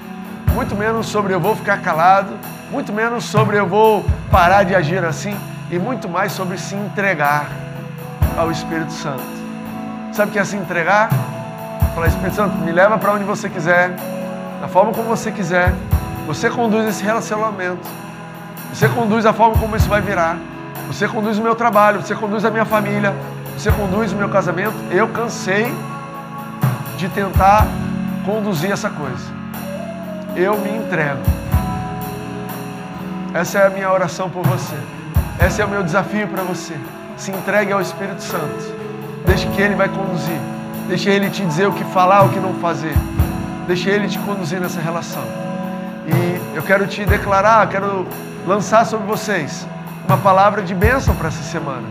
muito 0.53 0.75
menos 0.75 1.07
sobre 1.07 1.33
eu 1.33 1.39
vou 1.39 1.55
ficar 1.55 1.77
calado, 1.81 2.33
muito 2.69 2.91
menos 2.91 3.23
sobre 3.23 3.57
eu 3.57 3.65
vou 3.65 4.05
parar 4.29 4.63
de 4.63 4.75
agir 4.75 5.03
assim 5.05 5.35
e 5.71 5.79
muito 5.79 6.09
mais 6.09 6.33
sobre 6.33 6.57
se 6.57 6.75
entregar 6.75 7.47
ao 8.37 8.51
Espírito 8.51 8.91
Santo. 8.91 9.23
Sabe 10.11 10.29
o 10.29 10.33
que 10.33 10.39
é 10.39 10.43
se 10.43 10.57
entregar? 10.57 11.09
Falar, 11.95 12.07
Espírito 12.07 12.35
Santo, 12.35 12.57
me 12.57 12.71
leva 12.71 12.97
para 12.97 13.13
onde 13.13 13.23
você 13.23 13.49
quiser, 13.49 13.95
da 14.61 14.67
forma 14.67 14.91
como 14.93 15.07
você 15.07 15.31
quiser. 15.31 15.73
Você 16.25 16.49
conduz 16.49 16.87
esse 16.87 17.03
relacionamento. 17.03 17.87
Você 18.73 18.87
conduz 18.89 19.25
a 19.25 19.33
forma 19.33 19.57
como 19.57 19.75
isso 19.75 19.87
vai 19.87 20.01
virar. 20.01 20.37
Você 20.87 21.07
conduz 21.07 21.37
o 21.37 21.41
meu 21.41 21.55
trabalho, 21.55 22.01
você 22.01 22.15
conduz 22.15 22.45
a 22.45 22.49
minha 22.49 22.65
família, 22.65 23.13
você 23.57 23.71
conduz 23.71 24.13
o 24.13 24.15
meu 24.15 24.29
casamento. 24.29 24.75
Eu 24.91 25.07
cansei 25.09 25.73
de 26.97 27.09
tentar 27.09 27.67
conduzir 28.25 28.71
essa 28.71 28.89
coisa. 28.89 29.37
eu 30.35 30.57
me 30.57 30.69
entrego. 30.69 31.21
Essa 33.33 33.59
é 33.59 33.67
a 33.67 33.69
minha 33.69 33.91
oração 33.91 34.29
por 34.29 34.45
você. 34.45 34.75
Esse 35.43 35.61
é 35.61 35.65
o 35.65 35.69
meu 35.69 35.83
desafio 35.83 36.27
para 36.27 36.43
você. 36.43 36.75
Se 37.15 37.31
entregue 37.31 37.71
ao 37.71 37.81
Espírito 37.81 38.21
Santo. 38.21 38.75
Deixe 39.25 39.47
que 39.47 39.61
Ele 39.61 39.75
vai 39.75 39.89
conduzir. 39.89 40.39
Deixe 40.87 41.09
Ele 41.09 41.29
te 41.29 41.45
dizer 41.45 41.67
o 41.67 41.73
que 41.73 41.83
falar, 41.85 42.23
o 42.23 42.29
que 42.29 42.39
não 42.39 42.53
fazer. 42.55 42.93
Deixe 43.67 43.89
Ele 43.89 44.07
te 44.07 44.17
conduzir 44.19 44.61
nessa 44.61 44.79
relação. 44.79 45.23
E 46.07 46.55
eu 46.55 46.63
quero 46.63 46.87
te 46.87 47.05
declarar, 47.05 47.67
quero 47.67 48.07
lançar 48.47 48.85
sobre 48.85 49.05
vocês 49.05 49.67
uma 50.07 50.17
palavra 50.17 50.61
de 50.61 50.73
bênção 50.73 51.13
para 51.15 51.27
essa 51.27 51.43
semana. 51.43 51.83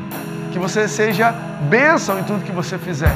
Que 0.53 0.59
você 0.59 0.89
seja 0.89 1.35
bênção 1.69 2.19
em 2.19 2.23
tudo 2.23 2.43
que 2.45 2.51
você 2.51 2.79
fizer. 2.79 3.13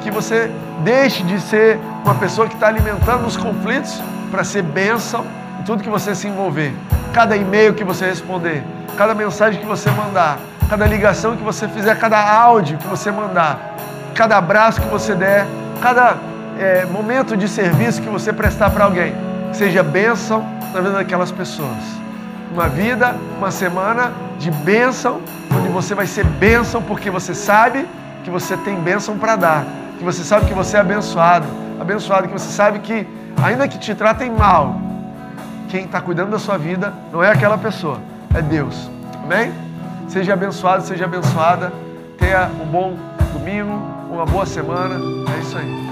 Que 0.00 0.12
você 0.12 0.48
deixe 0.84 1.24
de 1.24 1.40
ser 1.40 1.78
uma 2.04 2.14
pessoa 2.14 2.46
que 2.46 2.54
está 2.54 2.68
alimentando 2.68 3.26
os 3.26 3.36
conflitos 3.36 4.00
para 4.30 4.44
ser 4.44 4.62
bênção 4.62 5.26
em 5.58 5.64
tudo 5.64 5.82
que 5.82 5.90
você 5.90 6.14
se 6.14 6.28
envolver. 6.28 6.72
Cada 7.12 7.36
e-mail 7.36 7.74
que 7.74 7.82
você 7.82 8.06
responder, 8.06 8.62
cada 8.96 9.12
mensagem 9.12 9.60
que 9.60 9.66
você 9.66 9.90
mandar, 9.90 10.38
cada 10.70 10.86
ligação 10.86 11.36
que 11.36 11.42
você 11.42 11.66
fizer, 11.66 11.98
cada 11.98 12.18
áudio 12.18 12.78
que 12.78 12.86
você 12.86 13.10
mandar, 13.10 13.76
cada 14.14 14.38
abraço 14.38 14.80
que 14.80 14.88
você 14.88 15.14
der, 15.14 15.46
cada 15.80 16.16
é, 16.62 16.86
momento 16.86 17.36
de 17.36 17.48
serviço 17.48 18.00
que 18.00 18.08
você 18.08 18.32
prestar 18.32 18.70
para 18.70 18.84
alguém, 18.84 19.14
seja 19.52 19.82
bênção 19.82 20.46
na 20.72 20.80
vida 20.80 20.92
daquelas 20.92 21.30
pessoas 21.30 22.02
uma 22.52 22.68
vida, 22.68 23.16
uma 23.38 23.50
semana 23.50 24.12
de 24.38 24.50
bênção, 24.50 25.20
onde 25.56 25.68
você 25.68 25.94
vai 25.94 26.06
ser 26.06 26.24
bênção 26.24 26.82
porque 26.82 27.10
você 27.10 27.34
sabe 27.34 27.86
que 28.22 28.30
você 28.30 28.56
tem 28.58 28.76
bênção 28.76 29.18
para 29.18 29.36
dar, 29.36 29.64
que 29.98 30.04
você 30.04 30.22
sabe 30.22 30.46
que 30.46 30.54
você 30.54 30.76
é 30.76 30.80
abençoado, 30.80 31.46
abençoado, 31.80 32.28
que 32.28 32.32
você 32.32 32.50
sabe 32.50 32.80
que, 32.80 33.06
ainda 33.42 33.66
que 33.66 33.78
te 33.78 33.94
tratem 33.94 34.30
mal, 34.30 34.78
quem 35.68 35.84
está 35.84 36.00
cuidando 36.00 36.30
da 36.30 36.38
sua 36.38 36.58
vida 36.58 36.92
não 37.10 37.24
é 37.24 37.30
aquela 37.30 37.56
pessoa, 37.56 37.98
é 38.34 38.42
Deus. 38.42 38.90
Amém? 39.24 39.52
Seja 40.08 40.34
abençoado, 40.34 40.82
seja 40.82 41.06
abençoada. 41.06 41.72
Tenha 42.18 42.50
um 42.62 42.66
bom 42.66 42.96
domingo, 43.32 43.80
uma 44.10 44.26
boa 44.26 44.44
semana. 44.44 44.96
É 45.34 45.40
isso 45.40 45.56
aí. 45.56 45.91